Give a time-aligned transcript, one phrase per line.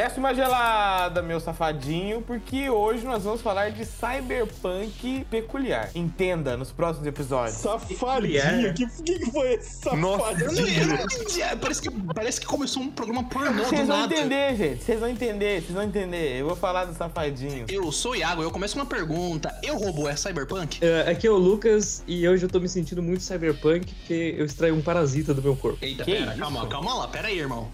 [0.00, 5.90] Desce uma gelada, meu safadinho, porque hoje nós vamos falar de cyberpunk peculiar.
[5.94, 7.58] Entenda nos próximos episódios.
[7.58, 8.72] Safadinho?
[8.72, 10.48] Que, que foi esse Eu não, safadinho?
[10.80, 11.42] eu não entendi.
[11.42, 14.14] É, Parece que, parece que começou um programa pornô Vocês vão nada.
[14.14, 14.84] entender, gente.
[14.84, 16.40] Vocês vão entender, vocês vão entender.
[16.40, 17.66] Eu vou falar do safadinho.
[17.68, 19.54] Eu sou o Iago, eu começo com uma pergunta.
[19.62, 20.78] Eu robô é cyberpunk?
[20.82, 24.46] É, Aqui é o Lucas e hoje eu tô me sentindo muito cyberpunk porque eu
[24.46, 25.76] extraí um parasita do meu corpo.
[25.82, 26.40] Eita, Que pera, isso?
[26.40, 27.68] calma, calma lá, pera aí, irmão.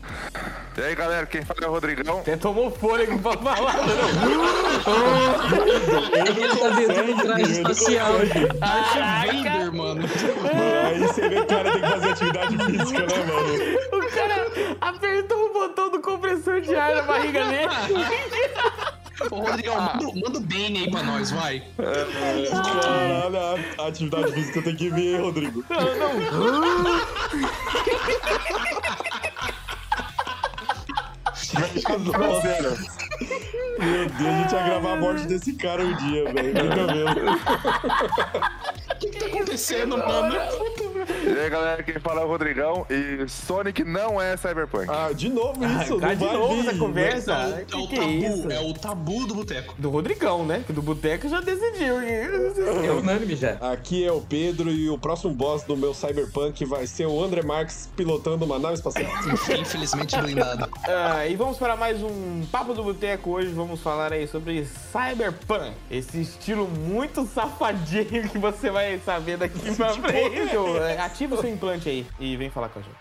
[0.76, 2.15] E aí, galera, quem fala é o Rodrigão.
[2.20, 3.74] Até tomou fôlego pra falar.
[6.14, 8.12] Ele tá dentro do traje espacial.
[8.60, 9.32] Caraca.
[9.32, 10.00] Vader, mano.
[10.02, 14.06] Mano, aí você vê que o cara tem que fazer atividade física, né, mano?
[14.06, 14.46] O cara
[14.80, 17.68] apertou o botão do compressor de ar na barriga dele.
[19.30, 21.62] Ô, Rodrigão, manda, manda o Bane aí pra nós, vai.
[21.76, 25.62] Caralho, a- a atividade física tem que ver, Rodrigo.
[25.64, 25.96] Parceiro.
[33.78, 36.48] Meu Deus, a gente ia gravar a morte desse cara um dia, velho.
[36.48, 37.30] Fica vendo.
[38.92, 40.34] O que, que tá acontecendo, mano?
[41.08, 42.86] E aí, galera, quem fala é o Rodrigão.
[42.90, 44.86] E Sonic não é Cyberpunk.
[44.88, 46.68] Ah, de novo isso, Tá não de vai novo vir.
[46.68, 47.32] essa conversa.
[47.32, 48.50] É o, é que o que é tabu, isso?
[48.52, 49.74] é o tabu do boteco.
[49.78, 50.62] Do Rodrigão, né?
[50.66, 52.00] Que do Boteco já decidiu.
[52.00, 53.52] É unânime já.
[53.72, 57.42] Aqui é o Pedro e o próximo boss do meu Cyberpunk vai ser o André
[57.42, 59.10] Marques pilotando uma nave espacial.
[59.60, 60.68] Infelizmente blindado.
[60.84, 63.30] Ah, e vamos para mais um Papo do Boteco.
[63.30, 65.72] Hoje vamos falar aí sobre Cyberpunk.
[65.90, 70.56] Esse estilo muito safadinho que você vai saber daqui pra frente.
[70.88, 72.96] É, Ativa o seu implante aí e vem falar com a gente.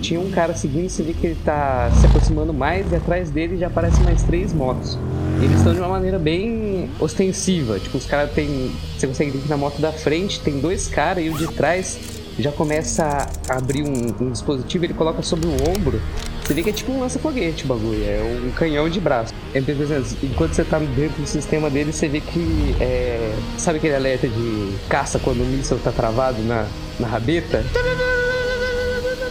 [0.00, 3.56] Tinha um cara seguindo, você vê que ele tá se aproximando mais e atrás dele
[3.56, 4.98] já aparecem mais três motos.
[5.42, 7.78] Eles estão de uma maneira bem ostensiva.
[7.80, 8.70] Tipo, os caras tem.
[8.96, 11.98] Você consegue ver que na moto da frente tem dois caras e o de trás
[12.38, 16.00] já começa a abrir um, um dispositivo, ele coloca sobre o ombro.
[16.46, 19.34] Você vê que é tipo um lança-foguete o bagulho, é um canhão de braço.
[19.52, 23.34] É, por exemplo, Enquanto você tá dentro do sistema dele, você vê que é.
[23.58, 26.68] Sabe aquele alerta de caça quando o míssil tá travado na,
[27.00, 27.64] na rabeta?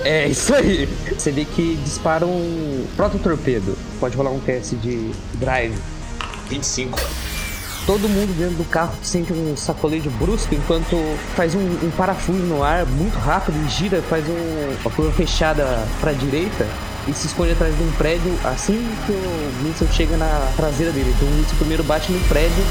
[0.04, 0.90] É isso aí.
[1.18, 3.78] Você vê que dispara um prototorpedo.
[3.98, 5.74] Pode rolar um teste de drive.
[6.50, 7.00] 25.
[7.86, 10.98] Todo mundo dentro do carro sente um sacolejo brusco enquanto
[11.34, 15.66] faz um, um parafuso no ar muito rápido e gira, faz um, uma curva fechada
[16.02, 16.68] pra direita
[17.08, 21.14] e se esconde atrás de um prédio assim que o míssil chega na traseira dele.
[21.16, 22.64] Então o míssil primeiro bate no prédio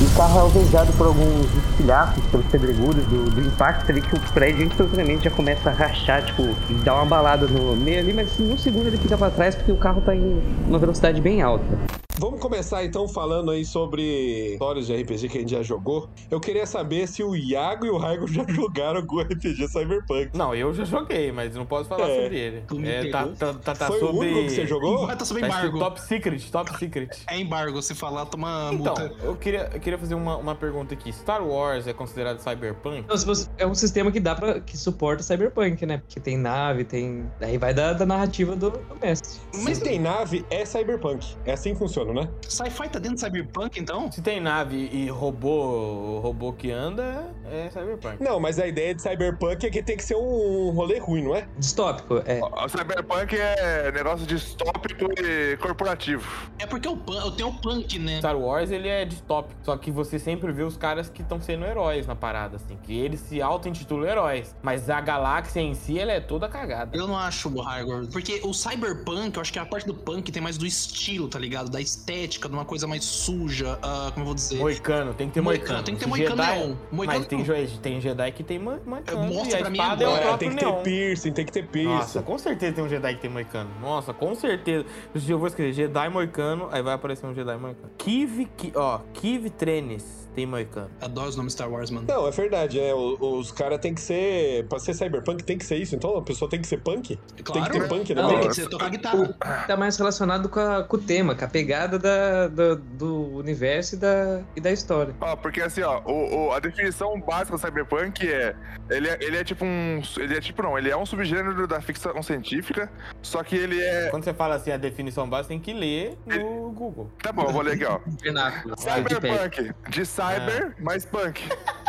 [0.00, 3.92] e o carro é alvejado por alguns espilhafos, pelos pedregulhos do, do impacto.
[3.92, 7.76] Vê que o prédio instantaneamente já começa a rachar, tipo, e dá uma balada no
[7.76, 10.42] meio ali, mas em um segundo ele fica pra trás porque o carro tá em
[10.66, 12.01] uma velocidade bem alta.
[12.18, 16.08] Vamos começar então falando aí sobre histórias de RPG que a gente já jogou.
[16.30, 20.30] Eu queria saber se o Iago e o Raigo já jogaram algum RPG Cyberpunk.
[20.32, 22.22] Não, eu já joguei, mas não posso falar É.
[22.22, 22.62] sobre ele.
[22.86, 24.16] É, tá, tá, tá, tá Foi sobre...
[24.16, 25.08] o único que você jogou?
[25.08, 25.78] Tá sob Tá embargo.
[25.80, 27.10] top secret, top secret.
[27.26, 29.14] É embargo, se falar, toma Então, multa.
[29.24, 31.12] eu queria, eu queria fazer uma, uma pergunta aqui.
[31.12, 32.98] Star Wars é considerado cyberpunk?
[33.00, 35.98] Então, se você- é um sistema que dá para que suporta cyberpunk, né?
[35.98, 37.26] Porque tem nave, tem.
[37.40, 39.40] Aí vai da, da narrativa do, do mestre.
[39.52, 41.34] Se tem nave, é Cyberpunk.
[41.44, 42.28] É assim que funciona, né?
[42.48, 44.10] Sci-fi tá dentro do cyberpunk, então?
[44.10, 48.22] Se tem nave e robô, robô que anda, é cyberpunk.
[48.22, 51.36] Não, mas a ideia de Cyberpunk é que tem que ser um rolê ruim, não
[51.36, 51.46] é?
[51.58, 52.40] Distópico, é.
[52.40, 56.26] O Cyberpunk é negócio distópico e corporativo.
[56.58, 58.18] É porque o punk, eu tenho o punk, né?
[58.18, 59.60] Star Wars, ele é distópico.
[59.62, 62.76] Só que você sempre vê os caras que estão sendo heróis na parada, assim.
[62.82, 64.54] Que eles se auto-intitulam heróis.
[64.62, 66.96] Mas a galáxia em si, ela é toda cagada.
[66.96, 68.08] Eu não acho Hyrule.
[68.08, 71.38] Porque o cyberpunk, eu acho que a parte do punk tem mais do estilo, tá
[71.38, 71.70] ligado?
[71.70, 74.58] Da estética, de uma coisa mais suja, ah, como eu vou dizer.
[74.58, 75.84] Moicano, tem que ter Moicano, moicano.
[75.84, 76.74] tem que ter moicano Jedi- neon.
[76.90, 77.66] Moicano Mas tem, neon.
[77.66, 79.32] jo- tem Jedi que tem mo- moicano.
[79.32, 79.82] Mostra pra mim é.
[79.82, 80.74] É, próprio tem que neon.
[80.76, 81.92] ter piercing, tem que ter piercing.
[81.94, 83.70] Nossa, com certeza tem um Jedi que tem moicano.
[83.80, 84.84] Nossa, com certeza.
[85.28, 87.90] Eu vou escrever Jedi moicano, aí vai aparecer um Jedi moicano.
[87.98, 90.90] Kiv, Ki- ó, Kiv Trenes tem moicano.
[91.00, 92.06] Adoro os nomes Star Wars, mano.
[92.08, 92.94] Não, é verdade, é.
[92.94, 94.66] o- Os caras tem que ser.
[94.68, 95.94] Pra ser cyberpunk tem que ser isso.
[95.94, 97.18] Então a pessoa tem que ser punk?
[97.44, 97.70] Claro.
[97.70, 98.22] Tem que ter punk, né?
[98.22, 99.34] Não, Tem que ser tocar guitarra.
[99.66, 103.94] Tá mais relacionado com, a- com o tema, com a pegada da, do, do universo
[103.94, 105.14] e da, e da história.
[105.20, 108.54] Ó, porque assim, ó, o, o- a definição básica do Cyberpunk é
[108.90, 109.18] ele, é.
[109.20, 110.00] ele é tipo um.
[110.18, 112.90] Ele é tipo, não, ele é um subgênero da ficção científica,
[113.22, 114.08] só que ele é.
[114.10, 117.10] Quando você fala assim a definição básica, tem que ler no Google.
[117.22, 117.98] Tá bom, eu vou ler aqui, ó.
[118.76, 121.42] Cyberpunk, de cyber mais punk.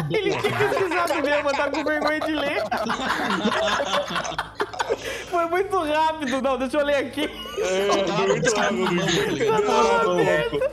[0.09, 2.63] Ele tinha pesquisado mesmo, tá com vergonha de ler.
[5.29, 6.41] Foi muito rápido.
[6.41, 7.29] Não, deixa eu ler aqui.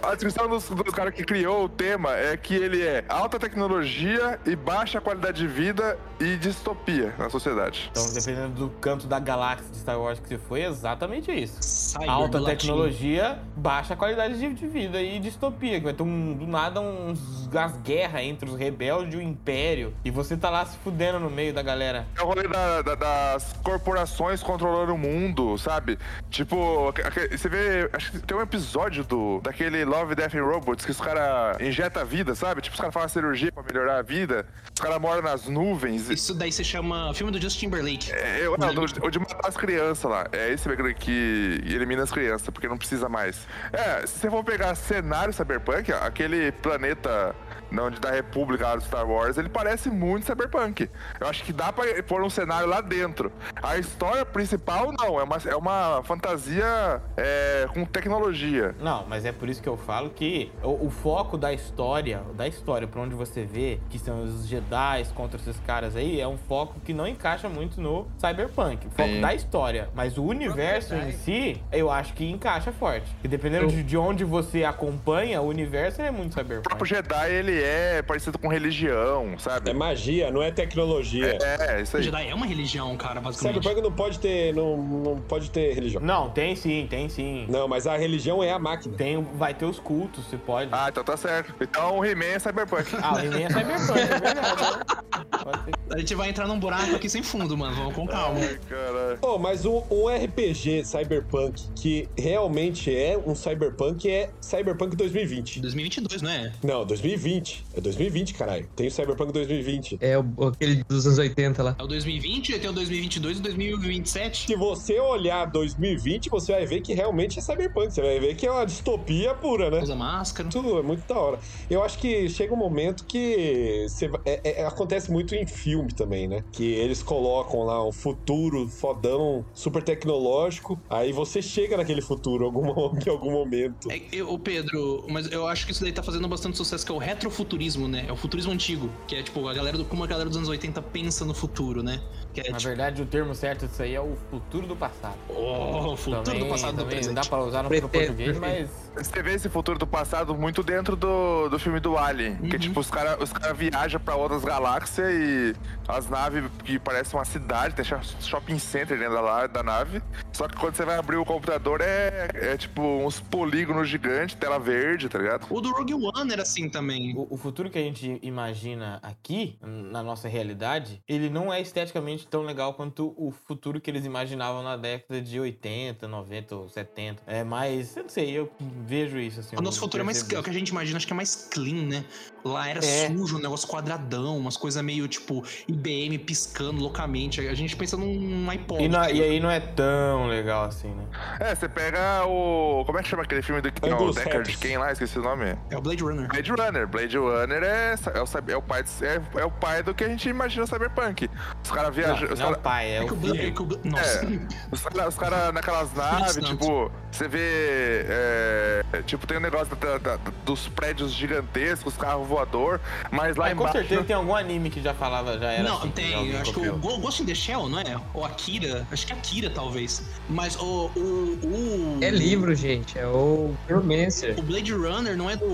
[0.02, 4.38] A descrição do, do cara que criou o tema é que ele é alta tecnologia
[4.46, 7.90] e baixa qualidade de vida e distopia na sociedade.
[7.90, 11.56] Então, dependendo do canto da galáxia de Star Wars que você foi, é exatamente isso.
[11.60, 12.56] Cyber Alta do latim.
[12.56, 15.78] tecnologia, baixa qualidade de, de vida e distopia.
[15.78, 19.94] Que vai ter um, do nada uns, umas guerras entre os rebeldes e o Império.
[20.04, 22.06] E você tá lá se fudendo no meio da galera.
[22.16, 23.99] É o rolê da- da- das corporações
[24.42, 25.98] controlando o mundo, sabe?
[26.30, 26.92] Tipo,
[27.30, 27.88] você vê.
[27.92, 32.02] Acho que tem um episódio do, daquele Love, Death and Robots que os caras injetam
[32.02, 32.60] a vida, sabe?
[32.60, 34.46] Tipo, os caras fazem cirurgia pra melhorar a vida.
[34.74, 36.08] Os caras moram nas nuvens.
[36.10, 38.10] Isso daí se chama filme do Justin Timberlake.
[38.12, 40.26] É, eu- não, do- o de matar as crianças lá.
[40.32, 43.46] É esse que elimina as crianças, porque não precisa mais.
[43.72, 47.34] É, se você for pegar cenário cyberpunk, ó, aquele planeta
[47.70, 50.88] não, onde da República lá do Star Wars, ele parece muito cyberpunk.
[51.20, 53.30] Eu acho que dá pra pôr um cenário lá dentro.
[53.62, 58.74] A história principal, não, é uma, é uma fantasia é, com tecnologia.
[58.80, 62.46] Não, mas é por isso que eu falo que o, o foco da história, da
[62.46, 66.38] história pra onde você vê que são os Jedi contra esses caras aí, é um
[66.38, 68.86] foco que não encaixa muito no Cyberpunk.
[68.86, 69.20] O foco Sim.
[69.20, 69.88] da história.
[69.94, 73.10] Mas o universo em si, eu acho que encaixa forte.
[73.24, 76.88] E dependendo de, de onde você acompanha, o universo é muito O próprio Cyberpunk.
[76.88, 79.70] Jedi, ele é parecido com religião, sabe?
[79.70, 81.38] É magia, não é tecnologia.
[81.42, 82.04] É, isso O aí.
[82.04, 83.56] Jedi é uma religião, cara, basicamente.
[83.62, 84.54] Cyberpunk não pode ter.
[84.54, 86.02] Não, não pode ter religião.
[86.02, 87.46] Não, tem sim, tem sim.
[87.48, 88.96] Não, mas a religião é a máquina.
[88.96, 90.70] Tem, vai ter os cultos, você pode.
[90.72, 91.54] Ah, então tá certo.
[91.60, 92.96] Então o He-Man é cyberpunk.
[93.02, 94.62] Ah, o He-Man é Cyberpunk, é verdade.
[94.62, 95.72] né?
[95.90, 97.74] A gente vai entrar num buraco aqui sem fundo, mano.
[97.74, 98.38] Vamos com calma.
[98.40, 99.18] Ai, caralho.
[99.22, 105.60] Oh, mas um, um RPG cyberpunk que realmente é um cyberpunk é Cyberpunk 2020.
[105.60, 106.52] 2022, não é?
[106.62, 107.64] Não, 2020.
[107.74, 108.68] É 2020, caralho.
[108.76, 109.98] Tem o Cyberpunk 2020.
[110.00, 111.76] É o, aquele dos anos 80 lá.
[111.78, 114.46] É o 2020, tem o 2022 e o 2027.
[114.46, 117.92] Se você olhar 2020, você vai ver que realmente é cyberpunk.
[117.92, 119.80] Você vai ver que é uma distopia pura, né?
[119.82, 120.48] Usa máscara.
[120.48, 121.38] Tudo é muito da hora.
[121.68, 126.26] Eu acho que chega um momento que você é- é- acontece muito em filme também,
[126.28, 126.44] né?
[126.52, 130.80] Que eles colocam lá um futuro fodão, super tecnológico.
[130.88, 132.64] Aí você chega naquele futuro algum,
[133.06, 133.90] em algum momento.
[133.90, 136.92] É, eu, ô, Pedro, mas eu acho que isso daí tá fazendo bastante sucesso, que
[136.92, 138.04] é o retrofuturismo, né?
[138.08, 140.48] É o futurismo antigo, que é tipo a galera do, como a galera dos anos
[140.48, 142.00] 80 pensa no futuro, né?
[142.32, 145.16] Que é Na tipo, verdade, o termo certo disso aí é o futuro do passado.
[145.28, 147.14] oh, o futuro também, do passado do também presente.
[147.14, 150.96] dá pra usar no, Pretendo, português, mas Você vê esse futuro do passado muito dentro
[150.96, 152.36] do, do filme do Alien.
[152.36, 155.54] Que tipo, os caras os cara viajam pra outras galáxias e
[155.88, 160.02] as naves que parecem uma cidade, tem sho- shopping center dentro da, da nave.
[160.32, 164.58] Só que quando você vai abrir o computador é, é tipo uns polígonos gigantes, tela
[164.58, 165.46] verde, tá ligado?
[165.50, 167.14] O do Rogue One era assim também.
[167.16, 172.26] o, o futuro que a gente imagina aqui, na nossa realidade, ele não é esteticamente
[172.26, 177.20] tão legal quanto o futuro que eles imaginavam na década de 80, 90 ou 70.
[177.26, 178.48] É mais, eu não sei, eu
[178.86, 179.56] vejo isso assim.
[179.56, 180.18] O nosso futuro é mais.
[180.18, 182.04] percebo É o que a gente imagina, acho que é mais clean, né?
[182.44, 183.08] Lá era É.
[183.08, 187.40] sujo, um negócio quadradão, umas coisas meio tipo IBM piscando loucamente.
[187.46, 188.84] A gente pensa num iPod.
[188.84, 189.12] E, na- cara.
[189.12, 191.04] e aí não é tão legal assim, né?
[191.40, 192.84] É, você pega o.
[192.86, 194.56] Como é que chama aquele filme do que tem o Deckard?
[194.58, 194.92] Quem lá?
[194.92, 195.56] Esqueci o nome.
[195.70, 196.28] É o Blade Runner.
[196.28, 196.86] Blade Runner.
[196.86, 200.04] Blade Runner é, é, o, é, o pai, de- é, é o pai do que
[200.04, 201.28] a gente imagina cyberpunk.
[201.64, 202.28] Os caras Não, viajam.
[202.28, 203.18] não é cara- o pai, é, É o filho.
[203.46, 204.26] É que o Bla- Nossa.
[204.70, 208.06] Os caras cara naquelas naves, tipo, você vê.
[208.08, 213.54] é, tipo, tem um negócio da- da- dos prédios gigantescos, carro voador, mas lá Mas
[213.54, 213.78] com embaixo.
[213.78, 216.36] certeza tem algum anime que já falava, já era Não, assim, que tem.
[216.36, 216.74] acho que copiou.
[216.76, 217.96] o Go- Ghost in the Shell, não é?
[218.14, 218.86] Ou Akira.
[218.90, 220.02] Acho que Akira, talvez.
[220.28, 220.90] Mas o.
[220.96, 221.00] O,
[221.44, 222.98] o, É livro, gente.
[222.98, 225.44] É o o Blade Runner não é do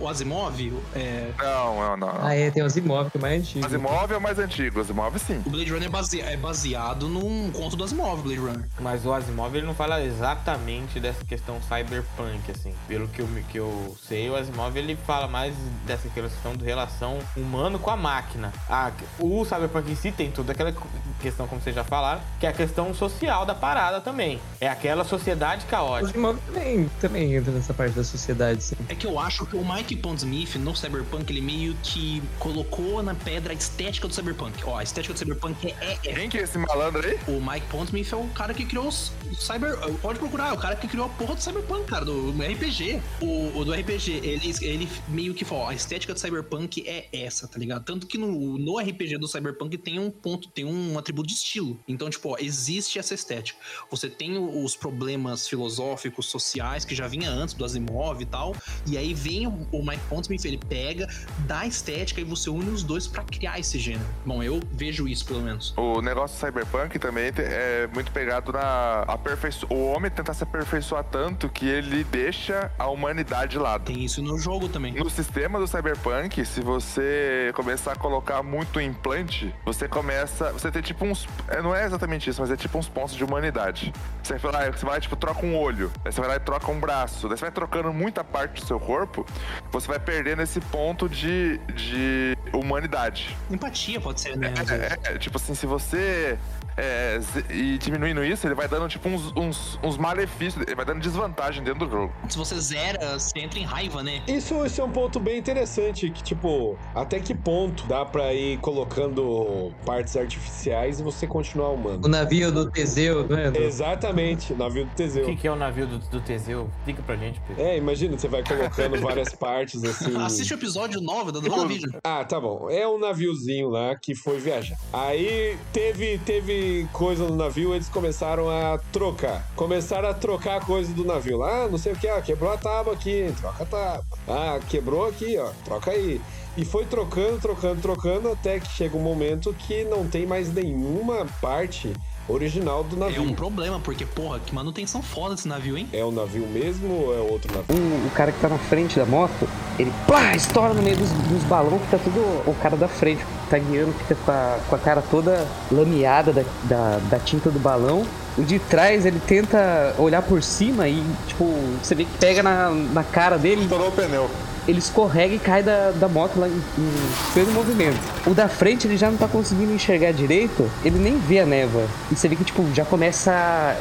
[0.00, 0.72] o Asimov?
[0.94, 2.18] É, Não, não, não.
[2.22, 3.66] Ah, é, tem os imóveis que é mais antigo.
[3.66, 5.42] Asimov é o mais antigo, Asimov sim.
[5.46, 8.68] o Blade Runner é, base- é baseado num conto do Asimov, Blade Runner.
[8.80, 12.74] Mas o Asimov ele não fala exatamente dessa questão cyberpunk, assim.
[12.86, 15.54] Pelo que eu, que eu sei, o Asimov ele fala mais
[15.86, 18.52] dessa questão de relação humano com a máquina.
[18.68, 20.74] Ah, o cyberpunk em si tem toda aquela
[21.20, 24.40] questão, como vocês já falaram, que é a questão social da parada também.
[24.60, 26.16] É aquela sociedade caótica.
[26.16, 28.76] imóveis também, também entra nessa parte da sociedade, sim.
[28.88, 33.14] É que eu acho que o Mike Pondsmith, no Cyberpunk, ele meio que colocou na
[33.14, 34.62] pedra a estética do Cyberpunk.
[34.64, 36.14] Ó, a estética do Cyberpunk é, é, é.
[36.14, 37.18] Quem que é esse malandro aí?
[37.28, 39.76] O Mike Pondsmith é o cara que criou os Cyber.
[40.00, 43.00] Pode procurar, é o cara que criou a porra do Cyberpunk, cara, do RPG.
[43.20, 47.08] O, o do RPG, ele, ele meio que falou: ó, a estética do Cyberpunk é
[47.12, 47.84] essa, tá ligado?
[47.84, 51.78] Tanto que no, no RPG do cyberpunk tem um ponto, tem um atributo de estilo.
[51.86, 53.58] Então, tipo, ó, existe essa estética.
[53.90, 58.54] Você tem os problemas filosóficos, sociais, que já vinha antes do Asimov e tal,
[58.86, 61.08] e aí vem o, o Mike Pondsmith, ele pega,
[61.46, 64.08] dá estética e você une os dois para criar esse gênero.
[64.24, 65.74] Bom, eu vejo isso, pelo menos.
[65.76, 69.66] O negócio do cyberpunk também é muito pegado na aperfeiço...
[69.68, 73.86] o homem tentar se aperfeiçoar tanto que ele deixa a humanidade de lado.
[73.86, 74.92] Tem isso no jogo também.
[74.92, 80.82] No sistema do cyberpunk, se você começar a colocar muito implante, você começa, você tem
[80.82, 83.92] tipo uns, é, não é exatamente isso, mas é tipo uns pontos de humanidade.
[84.22, 86.70] Você vai lá, você vai tipo troca um olho, aí você vai lá e troca
[86.70, 89.26] um braço, daí você vai trocando muita parte do seu corpo,
[89.72, 93.36] você vai perdendo esse ponto de, de humanidade.
[93.50, 94.52] Empatia pode ser, né?
[94.68, 96.38] É, é, é, tipo assim, se você
[96.78, 97.20] é,
[97.50, 101.64] e diminuindo isso, ele vai dando tipo uns, uns, uns, malefícios, ele vai dando desvantagem
[101.64, 102.12] dentro do jogo.
[102.28, 104.22] Se você zera, você entra em raiva, né?
[104.28, 108.58] Isso, isso é um ponto bem interessante, que tipo, até que ponto dá pra ir
[108.58, 112.00] colocando partes artificiais e você continuar humano?
[112.04, 113.52] O navio do Teseu, né?
[113.56, 115.24] Exatamente, o navio do Teseu.
[115.24, 116.70] O que, que, é o navio do, do Teseu?
[116.78, 117.60] Explica pra gente, Pedro.
[117.60, 120.16] É, imagina, você vai colocando várias partes assim.
[120.16, 121.90] Assiste o episódio 9 da tipo, vídeo.
[122.04, 122.70] Ah, tá bom.
[122.70, 124.76] É um naviozinho lá que foi viajar.
[124.92, 129.46] Aí teve, teve coisa no navio, eles começaram a trocar.
[129.54, 131.42] Começaram a trocar coisa do navio.
[131.42, 134.04] Ah, não sei o que, ah, quebrou a tábua aqui, troca a tábua.
[134.28, 136.20] Ah, quebrou aqui, ó, troca aí.
[136.56, 141.24] E foi trocando, trocando, trocando, até que chega um momento que não tem mais nenhuma
[141.40, 141.92] parte
[142.28, 143.16] original do navio.
[143.16, 145.88] É um problema, porque, porra, que manutenção foda esse navio, hein?
[145.92, 147.74] É o navio mesmo ou é outro navio?
[147.74, 151.10] O, o cara que tá na frente da moto, ele plá, estoura no meio dos,
[151.10, 152.20] dos balões, fica tudo.
[152.46, 156.32] O cara da frente que tá guiando fica com a, com a cara toda lameada
[156.32, 158.04] da, da, da tinta do balão.
[158.36, 161.44] O de trás, ele tenta olhar por cima e, tipo,
[161.82, 163.62] você vê que pega na, na cara dele.
[163.62, 164.30] Estourou o pneu
[164.68, 166.92] ele escorrega e cai da, da moto lá em, em
[167.32, 167.98] pleno movimento.
[168.26, 171.86] O da frente ele já não tá conseguindo enxergar direito, ele nem vê a névoa.
[172.12, 173.74] E você vê que, tipo, já começa.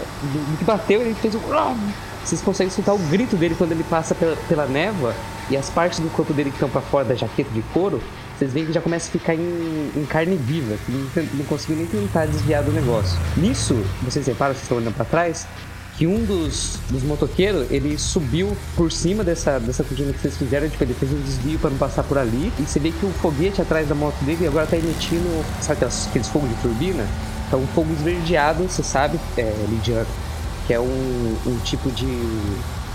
[0.57, 1.41] Que bateu, ele fez um.
[2.23, 5.13] Vocês conseguem escutar o grito dele quando ele passa pela, pela névoa
[5.49, 8.01] e as partes do corpo dele que estão para fora da jaqueta de couro,
[8.37, 11.77] vocês veem que já começa a ficar em, em carne viva, que não, não conseguiu
[11.77, 13.17] nem tentar desviar do negócio.
[13.37, 15.47] Nisso, vocês reparam, vocês estão olhando para trás,
[15.97, 20.69] que um dos, dos motoqueiros, ele subiu por cima dessa, dessa cortina que vocês fizeram,
[20.69, 23.09] tipo, ele fez um desvio para não passar por ali, e você vê que o
[23.09, 27.05] foguete atrás da moto dele agora tá emitindo, sabe aqueles, aqueles fogos de turbina?
[27.47, 30.05] Então, fogo esverdeado, você sabe, é, Lidiano,
[30.67, 32.05] que é um, um tipo de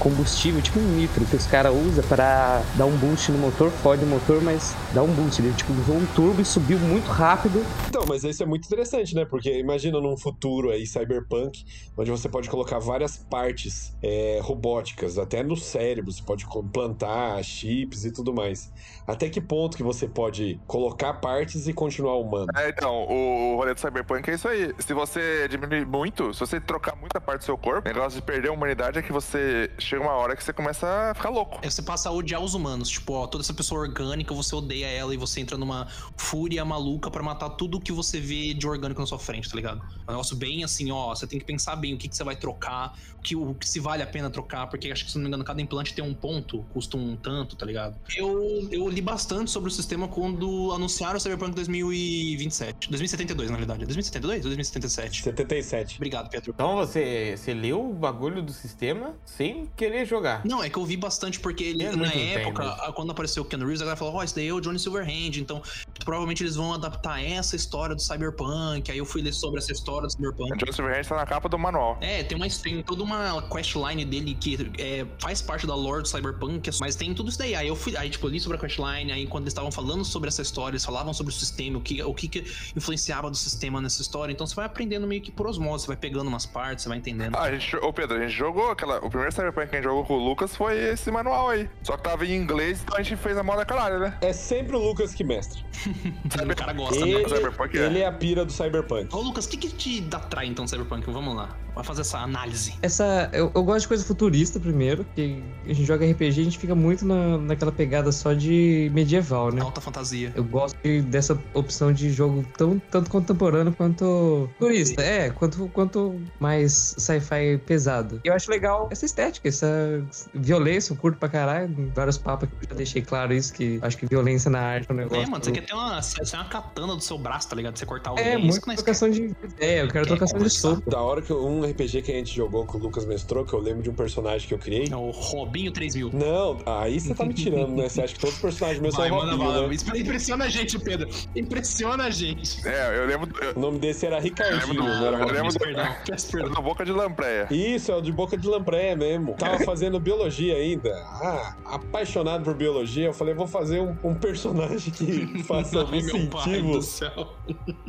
[0.02, 4.02] combustível, tipo um nitro, que os caras usam para dar um boost no motor, fode
[4.04, 5.40] o motor, mas dá um boost.
[5.40, 7.64] Ele tipo, usou um turbo e subiu muito rápido.
[7.88, 9.24] Então, mas isso é muito interessante, né?
[9.24, 11.64] Porque imagina num futuro aí, cyberpunk,
[11.96, 18.04] onde você pode colocar várias partes é, robóticas, até no cérebro, você pode implantar chips
[18.04, 18.72] e tudo mais.
[19.06, 22.46] Até que ponto que você pode colocar partes e continuar humano?
[22.56, 24.74] É, então, o, o rolê do cyberpunk é isso aí.
[24.80, 28.26] Se você diminuir muito, se você trocar muita parte do seu corpo, o negócio de
[28.26, 31.58] perder a humanidade é que você chega uma hora que você começa a ficar louco.
[31.62, 32.88] É, você passa a odiar os humanos.
[32.88, 37.10] Tipo, ó, toda essa pessoa orgânica, você odeia ela e você entra numa fúria maluca
[37.10, 39.82] para matar tudo que você vê de orgânico na sua frente, tá ligado?
[40.06, 42.24] É um negócio bem assim, ó, você tem que pensar bem o que, que você
[42.24, 45.16] vai trocar, o que, o que se vale a pena trocar, porque acho que, se
[45.16, 47.96] não me engano, cada implante tem um ponto, custa um tanto, tá ligado?
[48.16, 52.88] Eu, eu li bastante sobre o sistema quando anunciaram o Cyberpunk 2027.
[52.88, 53.84] 2072, na verdade.
[53.84, 55.22] 2072 ou 2077?
[55.22, 55.96] 77.
[55.96, 56.52] Obrigado, Pedro.
[56.54, 60.44] Então você, você leu o bagulho do sistema sem querer jogar.
[60.44, 63.58] Não, é que eu vi bastante porque ele, é na época, quando apareceu o Ken
[63.58, 65.62] Reeves, a galera falou, ó, oh, esse daí é o Johnny Silverhand, então
[66.04, 70.06] provavelmente eles vão adaptar essa história do Cyberpunk, aí eu fui ler sobre essa história
[70.06, 70.52] do Cyberpunk.
[70.52, 71.98] O Johnny Silverhand tá na capa do manual.
[72.00, 76.08] É, tem, uma, tem toda uma questline dele que é, faz parte da lore do
[76.08, 77.54] Cyberpunk, mas tem tudo isso daí.
[77.54, 80.28] Aí eu fui, aí tipo, li sobre a questline, aí quando eles estavam falando sobre
[80.28, 82.44] essa história, eles falavam sobre o sistema, o que, o que, que
[82.76, 85.96] influenciava do sistema nessa história, então você vai aprendendo meio que por osmose, você vai
[85.96, 87.36] pegando umas partes, você vai entendendo.
[87.36, 89.88] Ah, a gente, ô Pedro, a gente jogou aquela, o primeiro Cyberpunk que a gente
[89.88, 91.68] jogou com o Lucas foi esse manual aí.
[91.82, 94.18] Só que tava em inglês, então a gente fez a moda caralho, né?
[94.20, 95.64] É sempre o Lucas que mestre.
[95.92, 97.28] o cara gosta, ele, né?
[97.28, 97.86] Cyberpunk é.
[97.86, 99.14] ele é a pira do Cyberpunk.
[99.14, 101.10] Ô, Lucas, o que, que te atrai então Cyberpunk?
[101.10, 101.56] Vamos lá.
[101.74, 102.74] Vai fazer essa análise.
[102.82, 103.30] Essa.
[103.32, 106.74] Eu, eu gosto de coisa futurista primeiro, que a gente joga RPG a gente fica
[106.74, 109.62] muito na, naquela pegada só de medieval, né?
[109.62, 110.32] Alta fantasia.
[110.34, 115.02] Eu gosto de, dessa opção de jogo tão, tanto contemporâneo quanto turista.
[115.02, 118.20] É, quanto, quanto mais sci-fi pesado.
[118.22, 121.90] E eu acho legal essa estética, essa violência, eu curto pra caralho.
[121.94, 124.92] Vários papos que eu já deixei claro isso, que acho que violência na arte é
[124.92, 125.22] um negócio.
[125.22, 127.76] É, mano, você quer ter uma uma, sai uma katana do seu braço, tá ligado?
[127.78, 128.24] Você cortar alguém.
[128.26, 129.80] É, muito nós trocação de ideia.
[129.80, 130.88] Eu quero Quer trocação de soco.
[130.90, 133.52] Da hora que eu- um RPG que a gente jogou com o Lucas Mestrou, que
[133.52, 134.88] eu lembro de um personagem que eu criei.
[134.90, 136.10] É o Robinho 3000.
[136.12, 137.88] Não, aí você tá me tirando, né?
[137.88, 139.68] Você acha que todos os personagens meus Vai, são manda Robinho, bala.
[139.68, 139.74] né?
[139.74, 141.08] Isso Impressiona a gente, Pedro.
[141.36, 142.66] Impressiona a gente.
[142.66, 143.30] É, eu lembro.
[143.42, 145.26] Eu O nome desse era Ricardinho, Eu lembro não era eu Robinho.
[145.42, 146.62] lembro Peço do- perdão, peço perdão.
[146.62, 147.46] boca de lampreia.
[147.50, 149.34] Isso, é o de boca de lampreia mesmo.
[149.38, 150.90] Tava fazendo biologia ainda.
[151.22, 153.06] Ah, apaixonado por biologia.
[153.06, 156.70] Eu falei, vou fazer um, um personagem que faça algum Ai, meu pai sentido.
[156.72, 157.36] do céu.